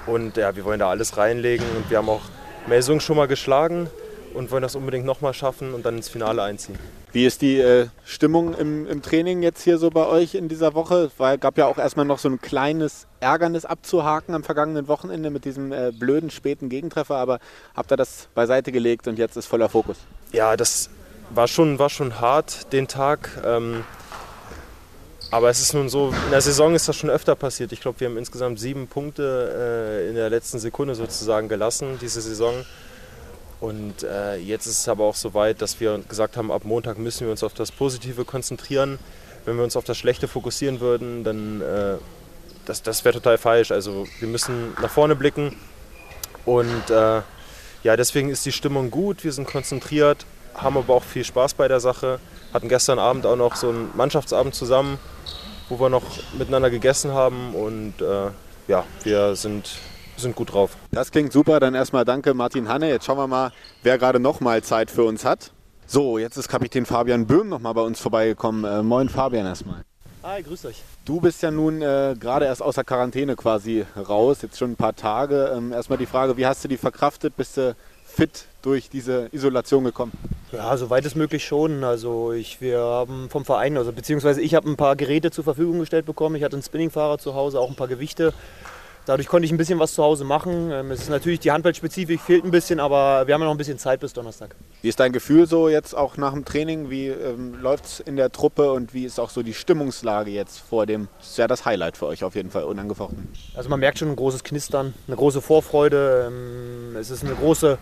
Und 0.07 0.37
ja, 0.37 0.55
wir 0.55 0.65
wollen 0.65 0.79
da 0.79 0.89
alles 0.89 1.17
reinlegen 1.17 1.67
und 1.77 1.91
wir 1.91 1.99
haben 1.99 2.09
auch 2.09 2.23
Melsung 2.69 3.01
schon 3.01 3.17
mal 3.17 3.27
geschlagen 3.27 3.91
und 4.35 4.51
wollen 4.51 4.62
das 4.62 4.75
unbedingt 4.75 5.07
nochmal 5.07 5.33
schaffen 5.33 5.75
und 5.75 5.87
dann 5.87 5.97
ins 5.97 6.09
Finale 6.09 6.42
einziehen. 6.42 6.79
Wie 7.12 7.25
ist 7.25 7.42
die 7.42 7.59
äh, 7.59 7.87
Stimmung 8.05 8.55
im, 8.55 8.87
im, 8.87 9.01
Training 9.01 9.42
jetzt 9.42 9.62
hier 9.62 9.79
so 9.79 9.90
bei 9.90 10.07
euch 10.07 10.35
in 10.35 10.49
dieser 10.49 10.75
Woche? 10.75 11.11
Es 11.16 11.40
gab 11.40 11.57
ja 11.57 11.66
auch 11.66 11.79
erstmal 11.79 12.05
noch 12.05 12.18
so 12.18 12.29
ein 12.29 12.40
kleines 12.40 13.07
Ärgernis 13.20 13.64
abzuhaken 13.64 14.35
am 14.35 14.42
vergangenen 14.42 14.88
Wochenende 14.88 15.31
mit 15.31 15.44
diesem 15.44 15.73
äh, 15.73 15.92
blöden 15.92 16.31
späten 16.31 16.68
Gegentreffer, 16.68 17.16
aber 17.16 17.38
habt 17.75 17.92
ihr 17.92 17.97
das 17.97 18.29
beiseite 18.35 18.73
gelegt 18.73 19.07
und 19.07 19.18
jetzt 19.18 19.37
ist 19.37 19.47
voller 19.47 19.68
Fokus? 19.68 19.97
Ja, 20.33 20.57
das 20.57 20.90
war 21.31 21.49
schon, 21.49 21.79
war 21.79 21.88
schon 21.88 22.20
hart 22.20 22.73
den 22.73 22.88
Tag. 22.88 23.31
Ähm, 23.44 23.85
aber 25.31 25.51
es 25.51 25.61
ist 25.61 25.75
nun 25.75 25.88
so, 25.88 26.14
in 26.27 26.31
der 26.31 26.40
Saison 26.40 26.77
ist 26.77 26.88
das 26.88 26.94
schon 26.97 27.11
öfter 27.11 27.35
passiert. 27.35 27.73
Ich 27.73 27.81
glaube, 27.81 27.99
wir 27.99 28.09
haben 28.09 28.16
insgesamt 28.16 28.61
sieben 28.61 28.87
Punkte 28.87 30.03
äh, 30.05 30.09
in 30.09 30.14
der 30.14 30.31
letzten 30.31 30.61
Sekunde 30.61 30.94
sozusagen 30.94 31.49
gelassen, 31.49 31.99
diese 32.01 32.20
Saison. 32.20 32.55
Und 33.64 34.03
äh, 34.03 34.37
jetzt 34.37 34.66
ist 34.66 34.81
es 34.81 34.88
aber 34.88 35.05
auch 35.05 35.14
so 35.14 35.33
weit, 35.33 35.62
dass 35.62 35.81
wir 35.81 35.96
gesagt 36.07 36.37
haben, 36.37 36.53
ab 36.53 36.66
Montag 36.66 36.98
müssen 36.98 37.27
wir 37.27 37.31
uns 37.31 37.42
auf 37.42 37.55
das 37.55 37.72
Positive 37.72 38.27
konzentrieren. 38.27 38.98
Wenn 39.46 39.57
wir 39.57 39.64
uns 39.64 39.74
auf 39.74 39.85
das 39.85 39.96
Schlechte 39.96 40.29
fokussieren 40.29 40.81
würden, 40.81 41.24
dann 41.24 41.62
äh, 41.62 41.94
das, 42.66 42.83
das 42.83 43.07
wäre 43.07 43.14
total 43.14 43.38
falsch. 43.38 43.70
Also 43.70 44.07
wir 44.18 44.29
müssen 44.29 44.74
nach 44.83 44.90
vorne 44.90 45.16
blicken. 45.16 45.57
Und 46.44 46.90
äh, 46.90 47.22
ja, 47.85 47.96
deswegen 47.96 48.29
ist 48.29 48.44
die 48.44 48.53
Stimmung 48.53 48.90
gut, 48.90 49.24
wir 49.24 49.33
sind 49.33 49.46
konzentriert, 49.46 50.27
haben 50.53 50.77
aber 50.77 50.92
auch 50.92 51.03
viel 51.03 51.24
Spaß 51.24 51.55
bei 51.55 51.66
der 51.66 51.81
Sache. 51.81 52.20
Hatten 52.53 52.68
gestern 52.68 52.98
Abend 52.98 53.24
auch 53.24 53.37
noch 53.37 53.57
so 53.57 53.70
einen 53.70 53.90
Mannschaftsabend 53.96 54.55
zusammen, 54.55 54.98
wo 55.70 55.81
wir 55.81 55.88
noch 55.88 56.05
miteinander 56.37 56.68
gegessen 56.68 57.12
haben. 57.12 57.55
Und 57.55 57.94
äh, 58.03 58.29
ja, 58.68 58.85
wir 59.05 59.37
sind 59.37 59.70
sind 60.16 60.37
gut 60.37 60.53
drauf. 60.53 60.77
Das 60.92 61.11
klingt 61.11 61.33
super. 61.33 61.61
Dann 61.61 61.74
erstmal 61.74 62.05
danke 62.05 62.35
Martin 62.35 62.68
Hanne. 62.68 62.88
Jetzt 62.88 63.07
schauen 63.07 63.18
wir 63.18 63.27
mal, 63.27 63.53
wer 63.83 63.98
gerade 63.98 64.20
noch 64.20 64.40
mal 64.40 64.62
Zeit 64.62 64.90
für 64.90 65.05
uns 65.05 65.24
hat. 65.24 65.53
So, 65.87 66.18
jetzt 66.18 66.37
ist 66.37 66.48
Kapitän 66.48 66.87
Fabian 66.87 67.27
Böhm 67.27 67.48
noch 67.48 67.61
mal 67.61 67.72
bei 67.72 67.83
uns 67.83 68.00
vorbeigekommen. 68.00 68.64
Äh, 68.64 68.83
moin 68.83 69.09
Fabian 69.09 69.46
erstmal. 69.46 69.85
Hi, 70.22 70.42
grüß 70.42 70.64
euch. 70.64 70.83
Du 71.05 71.20
bist 71.20 71.42
ja 71.42 71.50
nun 71.50 71.83
äh, 71.83 72.16
gerade 72.18 72.46
erst 72.46 72.62
aus 72.62 72.77
der 72.77 72.85
Quarantäne 72.85 73.37
quasi 73.37 73.85
raus, 73.94 74.40
jetzt 74.40 74.57
schon 74.57 74.72
ein 74.72 74.77
paar 74.77 74.96
Tage. 74.96 75.53
Ähm, 75.55 75.70
erstmal 75.70 75.98
die 75.98 76.07
Frage, 76.07 76.38
wie 76.38 76.46
hast 76.46 76.64
du 76.64 76.68
die 76.68 76.79
verkraftet? 76.79 77.37
Bist 77.37 77.59
du 77.59 77.77
fit 78.07 78.46
durch 78.62 78.88
diese 78.88 79.29
Isolation 79.33 79.85
gekommen? 79.85 80.12
Ja, 80.53 80.74
soweit 80.79 81.05
es 81.05 81.14
möglich 81.14 81.44
schon. 81.44 81.85
Also 81.85 82.33
ich, 82.33 82.62
wir 82.62 82.79
haben 82.79 83.29
vom 83.29 83.44
Verein, 83.44 83.77
also 83.77 83.92
beziehungsweise 83.92 84.40
ich 84.40 84.55
habe 84.55 84.70
ein 84.70 84.77
paar 84.77 84.96
Geräte 84.96 85.31
zur 85.31 85.44
Verfügung 85.44 85.81
gestellt 85.81 86.07
bekommen. 86.07 86.37
Ich 86.37 86.42
hatte 86.42 86.57
einen 86.57 86.62
Spinningfahrer 86.62 87.18
zu 87.18 87.35
Hause, 87.35 87.61
auch 87.61 87.68
ein 87.68 87.77
paar 87.77 87.88
Gewichte. 87.88 88.33
Dadurch 89.07 89.29
konnte 89.29 89.45
ich 89.45 89.53
ein 89.53 89.59
bisschen 89.59 89.79
was 89.79 89.93
zu 89.93 90.03
Hause 90.03 90.25
machen. 90.25 90.71
Ähm, 90.71 90.90
es 90.90 91.03
ist 91.03 91.11
natürlich 91.11 91.40
die 91.40 91.53
Handballspezifik 91.53 92.21
fehlt 92.21 92.45
ein 92.45 92.51
bisschen, 92.51 92.81
aber 92.81 93.27
wir 93.27 93.35
haben 93.35 93.43
ja 93.43 93.47
noch 93.47 93.55
ein 93.55 93.59
bisschen 93.59 93.79
Zeit 93.79 94.01
bis 94.01 94.14
Donnerstag. 94.14 94.57
Wie 94.81 94.88
ist 94.88 94.99
dein 94.99 95.12
Gefühl 95.12 95.47
so 95.47 95.69
jetzt 95.69 95.95
auch 95.95 96.17
nach 96.17 96.33
dem 96.33 96.47
Training? 96.47 96.88
Wie 96.88 97.09
ähm, 97.09 97.61
läuft 97.61 97.85
es 97.85 98.01
in 98.01 98.17
der 98.17 98.33
Truppe 98.33 98.73
und 98.73 98.95
wie 98.95 99.05
ist 99.05 99.21
auch 99.21 99.29
so 99.29 99.43
die 99.43 99.53
Stimmungslage 99.53 100.31
jetzt 100.31 100.59
vor 100.59 100.87
dem? 100.87 101.09
Das 101.19 101.31
ist 101.31 101.38
ja 101.38 101.47
das 101.47 101.67
Highlight 101.67 101.99
für 101.99 102.07
euch 102.07 102.25
auf 102.25 102.35
jeden 102.35 102.51
Fall, 102.51 102.64
unangefochten. 102.64 103.29
Also 103.55 103.69
man 103.69 103.81
merkt 103.81 103.99
schon 103.99 104.09
ein 104.09 104.17
großes 104.17 104.43
Knistern, 104.43 104.95
eine 105.07 105.17
große 105.17 105.43
Vorfreude. 105.43 106.29
Ähm, 106.29 106.97
es 106.97 107.11
ist 107.11 107.25
eine 107.25 107.35
große 107.35 107.77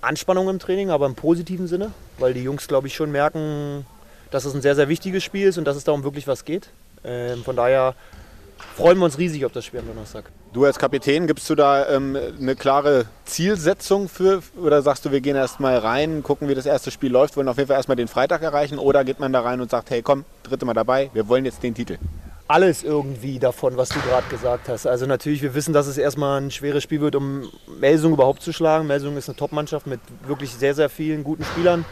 Anspannung 0.00 0.48
im 0.48 0.58
Training, 0.58 0.90
aber 0.90 1.06
im 1.06 1.14
positiven 1.14 1.68
Sinne, 1.68 1.92
weil 2.18 2.34
die 2.34 2.42
Jungs, 2.42 2.66
glaube 2.66 2.88
ich, 2.88 2.94
schon 2.94 3.12
merken, 3.12 3.86
dass 4.32 4.44
es 4.44 4.54
ein 4.54 4.62
sehr, 4.62 4.74
sehr 4.74 4.88
wichtiges 4.88 5.22
Spiel 5.22 5.46
ist 5.46 5.58
und 5.58 5.64
dass 5.64 5.76
es 5.76 5.84
darum 5.84 6.02
wirklich 6.02 6.26
was 6.26 6.44
geht. 6.44 6.70
Ähm, 7.04 7.44
von 7.44 7.54
daher 7.54 7.94
freuen 8.74 8.98
wir 8.98 9.04
uns 9.04 9.18
riesig 9.18 9.44
auf 9.44 9.52
das 9.52 9.64
Spiel 9.64 9.80
am 9.80 9.86
Donnerstag. 9.86 10.30
Du 10.52 10.64
als 10.64 10.78
Kapitän, 10.78 11.26
gibst 11.26 11.48
du 11.50 11.54
da 11.54 11.88
ähm, 11.88 12.16
eine 12.40 12.56
klare 12.56 13.06
Zielsetzung 13.24 14.08
für 14.08 14.42
oder 14.60 14.82
sagst 14.82 15.04
du, 15.04 15.12
wir 15.12 15.20
gehen 15.20 15.36
erstmal 15.36 15.78
rein, 15.78 16.22
gucken, 16.22 16.48
wie 16.48 16.54
das 16.54 16.66
erste 16.66 16.90
Spiel 16.90 17.12
läuft, 17.12 17.36
wollen 17.36 17.48
auf 17.48 17.58
jeden 17.58 17.68
Fall 17.68 17.76
erstmal 17.76 17.96
den 17.96 18.08
Freitag 18.08 18.42
erreichen 18.42 18.78
oder 18.78 19.04
geht 19.04 19.20
man 19.20 19.32
da 19.32 19.42
rein 19.42 19.60
und 19.60 19.70
sagt, 19.70 19.90
hey 19.90 20.02
komm, 20.02 20.24
dritte 20.42 20.64
Mal 20.64 20.74
dabei, 20.74 21.10
wir 21.12 21.28
wollen 21.28 21.44
jetzt 21.44 21.62
den 21.62 21.74
Titel? 21.74 21.98
Alles 22.48 22.84
irgendwie 22.84 23.40
davon, 23.40 23.76
was 23.76 23.88
du 23.88 23.98
gerade 24.00 24.26
gesagt 24.28 24.68
hast. 24.68 24.86
Also 24.86 25.04
natürlich, 25.04 25.42
wir 25.42 25.54
wissen, 25.54 25.72
dass 25.74 25.88
es 25.88 25.98
erstmal 25.98 26.40
ein 26.40 26.52
schweres 26.52 26.84
Spiel 26.84 27.00
wird, 27.00 27.16
um 27.16 27.50
Melsung 27.80 28.12
überhaupt 28.12 28.40
zu 28.40 28.52
schlagen. 28.52 28.86
Melsung 28.86 29.16
ist 29.16 29.28
eine 29.28 29.36
Top-Mannschaft 29.36 29.88
mit 29.88 29.98
wirklich 30.24 30.54
sehr, 30.54 30.72
sehr 30.72 30.88
vielen 30.88 31.24
guten 31.24 31.44
Spielern. 31.44 31.84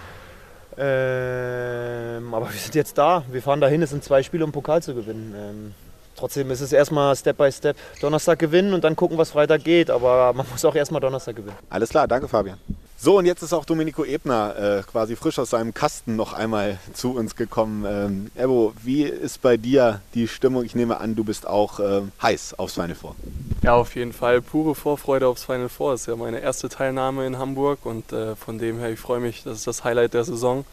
Ähm, 0.77 2.35
aber 2.35 2.53
wir 2.53 2.59
sind 2.59 2.75
jetzt 2.77 2.99
da. 2.99 3.25
Wir 3.31 3.43
fahren 3.43 3.61
dahin. 3.61 3.83
Es 3.83 3.91
sind 3.91 4.05
zwei 4.05 4.23
Spiele, 4.23 4.45
um 4.45 4.53
Pokal 4.53 4.81
zu 4.81 4.95
gewinnen. 4.95 5.35
Ähm, 5.37 5.75
trotzdem 6.17 6.51
ist 6.51 6.61
es 6.61 6.73
erstmal 6.73 7.15
Step 7.17 7.37
by 7.37 7.51
Step 7.51 7.77
Donnerstag 8.01 8.39
gewinnen 8.39 8.73
und 8.73 8.85
dann 8.85 8.97
gucken, 8.97 9.19
was 9.19 9.31
Freitag 9.31 9.65
geht. 9.65 9.91
Aber 9.91 10.33
man 10.33 10.47
muss 10.51 10.65
auch 10.65 10.75
erstmal 10.75 11.01
Donnerstag 11.01 11.37
gewinnen. 11.37 11.57
Alles 11.71 11.91
klar, 11.91 12.09
danke 12.09 12.29
Fabian. 12.29 12.59
So, 12.97 13.19
und 13.19 13.27
jetzt 13.27 13.43
ist 13.43 13.53
auch 13.53 13.67
Domenico 13.67 14.03
Ebner 14.03 14.57
äh, 14.57 14.83
quasi 14.91 15.15
frisch 15.15 15.39
aus 15.39 15.51
seinem 15.51 15.75
Kasten 15.75 16.17
noch 16.17 16.33
einmal 16.33 16.79
zu 16.95 17.15
uns 17.15 17.37
gekommen. 17.37 17.85
Ähm, 17.87 18.31
Ebo, 18.35 18.73
wie 18.83 19.03
ist 19.03 19.43
bei 19.43 19.59
dir 19.59 20.01
die 20.15 20.27
Stimmung? 20.27 20.65
Ich 20.65 20.75
nehme 20.75 20.99
an, 21.01 21.15
du 21.15 21.23
bist 21.23 21.47
auch 21.47 21.81
äh, 21.81 22.01
heiß 22.23 22.59
aufs 22.59 22.75
Final 22.75 22.95
Four. 22.95 23.15
Ja, 23.63 23.75
auf 23.75 23.95
jeden 23.95 24.15
Fall 24.15 24.41
pure 24.41 24.75
Vorfreude 24.75 25.27
aufs 25.27 25.45
Final 25.45 25.69
Four. 25.69 25.93
Das 25.93 26.03
ist 26.03 26.07
ja 26.07 26.17
meine 26.17 26.41
erste 26.41 26.71
Teilnahme 26.71 27.27
in 27.27 27.37
Hamburg 27.37 27.85
und 27.85 28.11
äh, 28.13 28.37
von 28.37 28.59
dem 28.59 28.79
her, 28.79 28.91
ich 28.91 29.01
freue 29.01 29.21
mich, 29.21 29.43
das 29.43 29.59
ist 29.59 29.67
das 29.67 29.85
Highlight 29.85 30.15
der 30.15 30.25
Saison. 30.25 30.65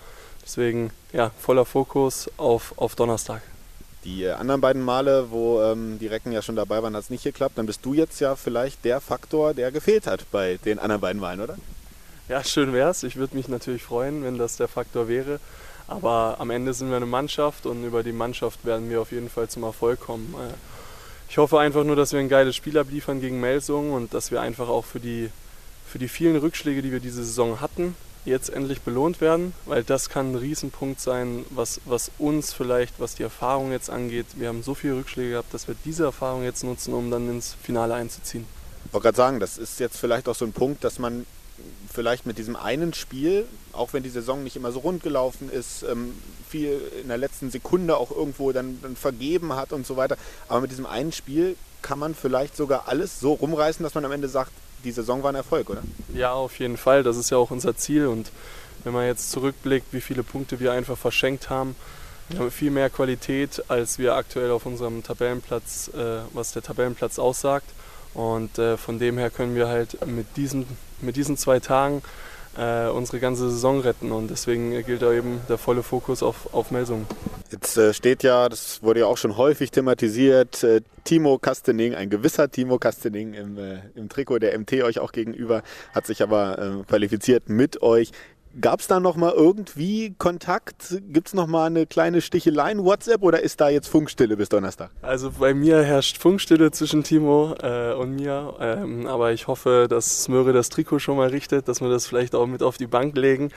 Deswegen, 0.42 0.92
ja, 1.12 1.32
voller 1.38 1.66
Fokus 1.66 2.30
auf, 2.38 2.74
auf 2.78 2.96
Donnerstag. 2.96 3.42
Die 4.04 4.24
äh, 4.24 4.32
anderen 4.32 4.62
beiden 4.62 4.82
Male, 4.82 5.30
wo 5.30 5.62
ähm, 5.62 6.00
die 6.00 6.08
Recken 6.08 6.32
ja 6.32 6.42
schon 6.42 6.56
dabei 6.56 6.82
waren, 6.82 6.96
hat 6.96 7.04
es 7.04 7.10
nicht 7.10 7.24
geklappt. 7.24 7.58
Dann 7.58 7.68
bist 7.68 7.86
du 7.86 7.94
jetzt 7.94 8.20
ja 8.20 8.36
vielleicht 8.36 8.84
der 8.84 9.00
Faktor, 9.00 9.54
der 9.54 9.72
gefehlt 9.72 10.08
hat 10.08 10.26
bei 10.32 10.58
den 10.66 10.80
anderen 10.80 11.02
beiden 11.02 11.22
Malen, 11.22 11.42
oder? 11.42 11.58
Ja, 12.28 12.44
schön 12.44 12.74
wär's. 12.74 13.04
Ich 13.04 13.18
würde 13.18 13.36
mich 13.36 13.48
natürlich 13.48 13.84
freuen, 13.84 14.24
wenn 14.24 14.38
das 14.38 14.58
der 14.58 14.68
Faktor 14.68 15.08
wäre. 15.08 15.40
Aber 15.88 16.38
am 16.40 16.50
Ende 16.50 16.74
sind 16.74 16.90
wir 16.90 16.96
eine 16.96 17.06
Mannschaft 17.06 17.66
und 17.66 17.84
über 17.84 18.02
die 18.02 18.14
Mannschaft 18.14 18.66
werden 18.66 18.90
wir 18.90 19.02
auf 19.02 19.12
jeden 19.12 19.30
Fall 19.30 19.50
zum 19.50 19.64
Erfolg 19.64 20.00
kommen. 20.00 20.34
Äh, 20.36 20.54
ich 21.30 21.38
hoffe 21.38 21.60
einfach 21.60 21.84
nur, 21.84 21.96
dass 21.96 22.12
wir 22.12 22.20
ein 22.20 22.30
geiles 22.30 22.56
Spiel 22.56 22.78
abliefern 22.78 23.22
gegen 23.22 23.40
Melsungen 23.40 23.94
und 23.94 24.14
dass 24.14 24.32
wir 24.32 24.42
einfach 24.42 24.68
auch 24.68 24.86
für 24.86 25.00
die, 25.00 25.30
für 25.88 26.00
die 26.00 26.08
vielen 26.08 26.38
Rückschläge, 26.38 26.82
die 26.82 26.92
wir 26.92 27.00
diese 27.00 27.24
Saison 27.24 27.62
hatten, 27.62 27.96
jetzt 28.26 28.50
endlich 28.50 28.82
belohnt 28.82 29.22
werden, 29.22 29.54
weil 29.66 29.84
das 29.84 30.10
kann 30.10 30.32
ein 30.32 30.36
Riesenpunkt 30.36 31.02
sein, 31.02 31.46
was, 31.50 31.82
was 31.86 32.12
uns 32.18 32.54
vielleicht, 32.54 33.00
was 33.00 33.16
die 33.16 33.24
Erfahrung 33.24 33.72
jetzt 33.72 33.90
angeht. 33.90 34.28
Wir 34.36 34.48
haben 34.48 34.64
so 34.64 34.76
viele 34.76 34.98
Rückschläge 34.98 35.32
gehabt, 35.32 35.54
dass 35.54 35.68
wir 35.68 35.76
diese 35.86 36.04
Erfahrung 36.04 36.44
jetzt 36.44 36.64
nutzen, 36.64 36.94
um 36.94 37.10
dann 37.10 37.30
ins 37.30 37.56
Finale 37.62 37.96
einzuziehen. 37.96 38.46
Ich 38.86 38.94
wollte 38.94 39.06
gerade 39.06 39.18
sagen, 39.18 39.40
das 39.40 39.58
ist 39.58 39.80
jetzt 39.80 39.98
vielleicht 39.98 40.28
auch 40.28 40.36
so 40.36 40.46
ein 40.46 40.54
Punkt, 40.54 40.84
dass 40.84 41.00
man 41.00 41.26
vielleicht 41.92 42.26
mit 42.26 42.38
diesem 42.38 42.56
einen 42.56 42.94
Spiel, 42.94 43.46
auch 43.74 43.94
wenn 43.94 44.04
die 44.04 44.10
Saison 44.10 44.44
nicht 44.44 44.56
immer 44.56 44.72
so 44.72 44.80
rund 44.80 45.04
gelaufen 45.04 45.52
ist, 45.52 45.84
ähm, 45.84 46.14
viel 46.50 46.82
in 47.02 47.08
der 47.08 47.18
letzten 47.18 47.52
Sekunde 47.52 47.98
auch 47.98 48.12
irgendwo 48.12 48.52
dann, 48.52 48.80
dann 48.82 48.96
vergeben 48.96 49.54
hat 49.54 49.72
und 49.74 49.86
so 49.86 49.98
weiter, 49.98 50.18
aber 50.48 50.62
mit 50.62 50.72
diesem 50.72 50.86
einen 50.86 51.12
Spiel 51.12 51.56
kann 51.82 52.00
man 52.00 52.16
vielleicht 52.16 52.56
sogar 52.56 52.88
alles 52.88 53.20
so 53.20 53.34
rumreißen, 53.34 53.84
dass 53.84 53.96
man 53.96 54.06
am 54.06 54.12
Ende 54.12 54.28
sagt, 54.28 54.52
die 54.84 54.92
Saison 54.92 55.24
war 55.24 55.32
ein 55.32 55.36
Erfolg, 55.36 55.70
oder? 55.70 55.82
Ja, 56.14 56.34
auf 56.34 56.60
jeden 56.60 56.78
Fall. 56.78 57.04
Das 57.04 57.18
ist 57.18 57.30
ja 57.30 57.38
auch 57.38 57.52
unser 57.52 57.76
Ziel. 57.76 58.08
Und 58.08 58.32
wenn 58.84 58.94
man 58.94 59.06
jetzt 59.06 59.32
zurückblickt, 59.32 59.88
wie 59.92 60.02
viele 60.02 60.24
Punkte 60.24 60.60
wir 60.60 60.72
einfach 60.72 60.98
verschenkt 60.98 61.50
haben, 61.50 61.76
wir 62.30 62.40
haben 62.40 62.52
viel 62.52 62.72
mehr 62.72 62.90
Qualität, 62.90 63.62
als 63.68 64.00
wir 64.00 64.16
aktuell 64.16 64.52
auf 64.52 64.66
unserem 64.66 65.04
Tabellenplatz, 65.04 65.90
äh, 65.90 66.22
was 66.34 66.54
der 66.54 66.62
Tabellenplatz 66.62 67.20
aussagt. 67.20 67.70
Und 68.14 68.58
äh, 68.58 68.78
von 68.78 69.00
dem 69.00 69.18
her 69.18 69.30
können 69.30 69.56
wir 69.56 69.68
halt 69.68 70.06
mit 70.06 70.38
diesen, 70.38 70.66
mit 71.02 71.16
diesen 71.16 71.38
zwei 71.38 71.60
Tagen 71.60 72.02
äh, 72.58 72.88
unsere 72.90 73.20
ganze 73.20 73.50
Saison 73.50 73.80
retten. 73.80 74.12
Und 74.12 74.30
deswegen 74.30 74.72
gilt 74.86 75.02
da 75.02 75.12
eben 75.14 75.42
der 75.50 75.58
volle 75.58 75.84
Fokus 75.84 76.24
auf, 76.24 76.54
auf 76.54 76.72
Melsungen. 76.72 77.06
Jetzt 77.52 77.78
äh, 77.78 77.94
steht 77.94 78.24
ja, 78.24 78.48
das 78.48 78.82
wurde 78.82 79.02
ja 79.02 79.06
auch 79.08 79.18
schon 79.18 79.36
häufig 79.36 79.72
thematisiert, 79.72 80.64
äh, 80.64 80.82
Timo 81.04 81.38
Kastening, 81.38 81.96
ein 81.96 82.10
gewisser 82.10 82.50
Timo 82.50 82.78
Kastening 82.78 83.34
im, 83.34 83.58
äh, 83.58 83.80
im 83.96 84.08
Trikot 84.08 84.40
der 84.40 84.58
MT 84.58 84.84
euch 84.84 85.00
auch 85.00 85.12
gegenüber, 85.12 85.64
hat 85.94 86.06
sich 86.06 86.22
aber 86.22 86.60
äh, 86.60 86.84
qualifiziert 86.88 87.50
mit 87.50 87.82
euch. 87.82 88.12
Gab 88.60 88.82
es 88.82 88.88
da 88.88 89.00
noch 89.00 89.16
mal 89.16 89.32
irgendwie 89.32 90.14
Kontakt? 90.18 91.02
Gibt 91.08 91.30
es 91.30 91.34
noch 91.34 91.48
mal 91.48 91.68
eine 91.68 91.86
kleine 91.86 92.20
Stichelei 92.20 92.74
in 92.74 92.84
WhatsApp 92.84 93.22
oder 93.22 93.42
ist 93.42 93.62
da 93.62 93.70
jetzt 93.70 93.88
Funkstille 93.88 94.36
bis 94.36 94.50
Donnerstag? 94.50 94.92
Also 95.02 95.32
bei 95.40 95.54
mir 95.54 95.84
herrscht 95.84 96.18
Funkstille 96.18 96.70
zwischen 96.72 97.04
Timo 97.04 97.56
äh, 97.62 97.94
und 97.94 98.18
mir, 98.18 98.54
ähm, 98.60 99.08
aber 99.08 99.32
ich 99.32 99.48
hoffe, 99.48 99.88
dass 99.90 100.24
Smöre 100.24 100.52
das 100.52 100.68
Trikot 100.68 101.00
schon 101.00 101.16
mal 101.16 101.30
richtet, 101.30 101.70
dass 101.70 101.80
wir 101.80 101.88
das 101.88 102.08
vielleicht 102.08 102.36
auch 102.36 102.46
mit 102.46 102.62
auf 102.62 102.78
die 102.78 102.88
Bank 102.88 103.16
legen 103.16 103.52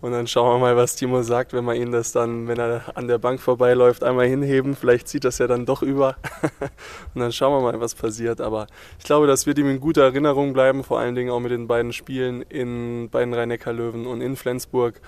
und 0.00 0.10
dann 0.10 0.26
schauen 0.26 0.56
wir 0.56 0.58
mal, 0.58 0.76
was 0.76 0.96
Timo 0.96 1.22
sagt, 1.22 1.52
wenn 1.52 1.64
man 1.64 1.76
ihn 1.76 1.92
das 1.92 2.10
dann, 2.10 2.48
wenn 2.48 2.58
er 2.58 2.96
an 2.96 3.06
der 3.06 3.18
Bank 3.18 3.40
vorbeiläuft, 3.40 4.02
einmal 4.02 4.26
hinheben. 4.26 4.74
Vielleicht 4.74 5.06
zieht 5.06 5.24
das 5.24 5.38
ja 5.38 5.46
dann 5.46 5.64
doch 5.64 5.82
über 5.82 6.16
und 7.14 7.20
dann 7.20 7.30
schauen 7.30 7.52
wir 7.52 7.72
mal, 7.72 7.80
was 7.80 7.94
passiert. 7.94 8.40
Aber 8.40 8.66
ich 8.98 9.04
glaube, 9.04 9.28
das 9.28 9.46
wird 9.46 9.58
ihm 9.58 9.70
in 9.70 9.78
guter 9.78 10.02
Erinnerung 10.02 10.52
bleiben, 10.54 10.82
vor 10.82 10.98
allen 10.98 11.14
Dingen 11.14 11.30
auch 11.30 11.40
mit 11.40 11.52
den 11.52 11.68
beiden 11.68 11.92
Spielen 11.92 12.42
in 12.42 13.10
beiden 13.10 13.32
Rhein-Neckar-Löwen 13.32 14.06
und 14.08 14.20
in 14.20 14.39
Flensburg. 14.40 15.00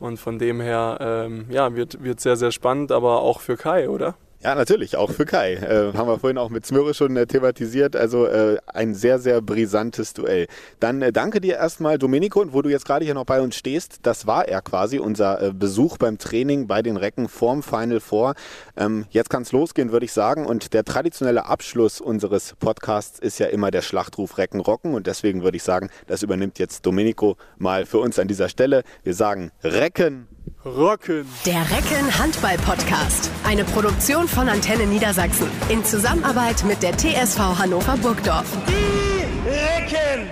Und 0.00 0.18
von 0.18 0.38
dem 0.38 0.60
her, 0.60 0.98
ähm, 1.00 1.46
ja, 1.48 1.76
wird, 1.76 2.02
wird 2.02 2.20
sehr, 2.20 2.36
sehr 2.36 2.50
spannend, 2.50 2.90
aber 2.90 3.20
auch 3.20 3.40
für 3.40 3.56
Kai, 3.56 3.88
oder? 3.88 4.16
Ja, 4.44 4.56
natürlich, 4.56 4.96
auch 4.96 5.12
für 5.12 5.24
Kai. 5.24 5.54
Äh, 5.54 5.96
haben 5.96 6.08
wir 6.08 6.18
vorhin 6.18 6.36
auch 6.36 6.50
mit 6.50 6.66
Smöre 6.66 6.94
schon 6.94 7.16
äh, 7.16 7.26
thematisiert. 7.26 7.94
Also 7.94 8.26
äh, 8.26 8.58
ein 8.66 8.92
sehr, 8.92 9.20
sehr 9.20 9.40
brisantes 9.40 10.14
Duell. 10.14 10.48
Dann 10.80 11.00
äh, 11.00 11.12
danke 11.12 11.40
dir 11.40 11.54
erstmal, 11.54 11.96
Domenico, 11.96 12.40
und 12.40 12.52
wo 12.52 12.60
du 12.60 12.68
jetzt 12.68 12.84
gerade 12.84 13.04
hier 13.04 13.14
noch 13.14 13.24
bei 13.24 13.40
uns 13.40 13.54
stehst, 13.54 14.00
das 14.02 14.26
war 14.26 14.48
er 14.48 14.60
quasi, 14.60 14.98
unser 14.98 15.40
äh, 15.40 15.52
Besuch 15.52 15.96
beim 15.96 16.18
Training 16.18 16.66
bei 16.66 16.82
den 16.82 16.96
Recken 16.96 17.28
vorm 17.28 17.62
Final 17.62 18.00
Four. 18.00 18.34
Ähm, 18.76 19.06
jetzt 19.10 19.30
kann 19.30 19.42
es 19.42 19.52
losgehen, 19.52 19.92
würde 19.92 20.06
ich 20.06 20.12
sagen. 20.12 20.44
Und 20.44 20.74
der 20.74 20.84
traditionelle 20.84 21.46
Abschluss 21.46 22.00
unseres 22.00 22.54
Podcasts 22.58 23.20
ist 23.20 23.38
ja 23.38 23.46
immer 23.46 23.70
der 23.70 23.82
Schlachtruf 23.82 24.38
Recken 24.38 24.58
rocken. 24.58 24.94
Und 24.94 25.06
deswegen 25.06 25.44
würde 25.44 25.56
ich 25.56 25.62
sagen, 25.62 25.88
das 26.08 26.24
übernimmt 26.24 26.58
jetzt 26.58 26.84
Domenico 26.84 27.36
mal 27.58 27.86
für 27.86 27.98
uns 27.98 28.18
an 28.18 28.26
dieser 28.26 28.48
Stelle. 28.48 28.82
Wir 29.04 29.14
sagen 29.14 29.52
Recken 29.62 30.26
Rocken. 30.64 31.26
Der 31.44 31.60
Recken 31.70 32.18
Handball 32.18 32.56
Podcast. 32.58 33.30
Eine 33.44 33.64
Produktion 33.64 34.28
von 34.28 34.48
Antenne 34.48 34.86
Niedersachsen. 34.86 35.48
In 35.68 35.84
Zusammenarbeit 35.84 36.64
mit 36.64 36.82
der 36.82 36.96
TSV 36.96 37.38
Hannover 37.58 37.96
Burgdorf. 37.96 38.46
Die 38.68 39.48
Recken. 39.48 40.28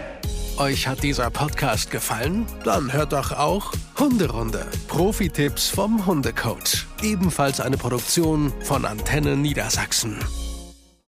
Euch 0.59 0.87
hat 0.87 1.03
dieser 1.03 1.31
Podcast 1.31 1.91
gefallen? 1.91 2.47
Dann 2.65 2.93
hört 2.93 3.13
doch 3.13 3.33
auch 3.33 3.73
Hunderunde. 3.99 4.67
Profi-Tipps 4.89 5.69
vom 5.69 6.07
Hundecoach. 6.07 6.87
Ebenfalls 7.03 7.61
eine 7.61 7.77
Produktion 7.77 8.53
von 8.63 8.85
Antenne 8.85 9.37
Niedersachsen. 9.37 10.19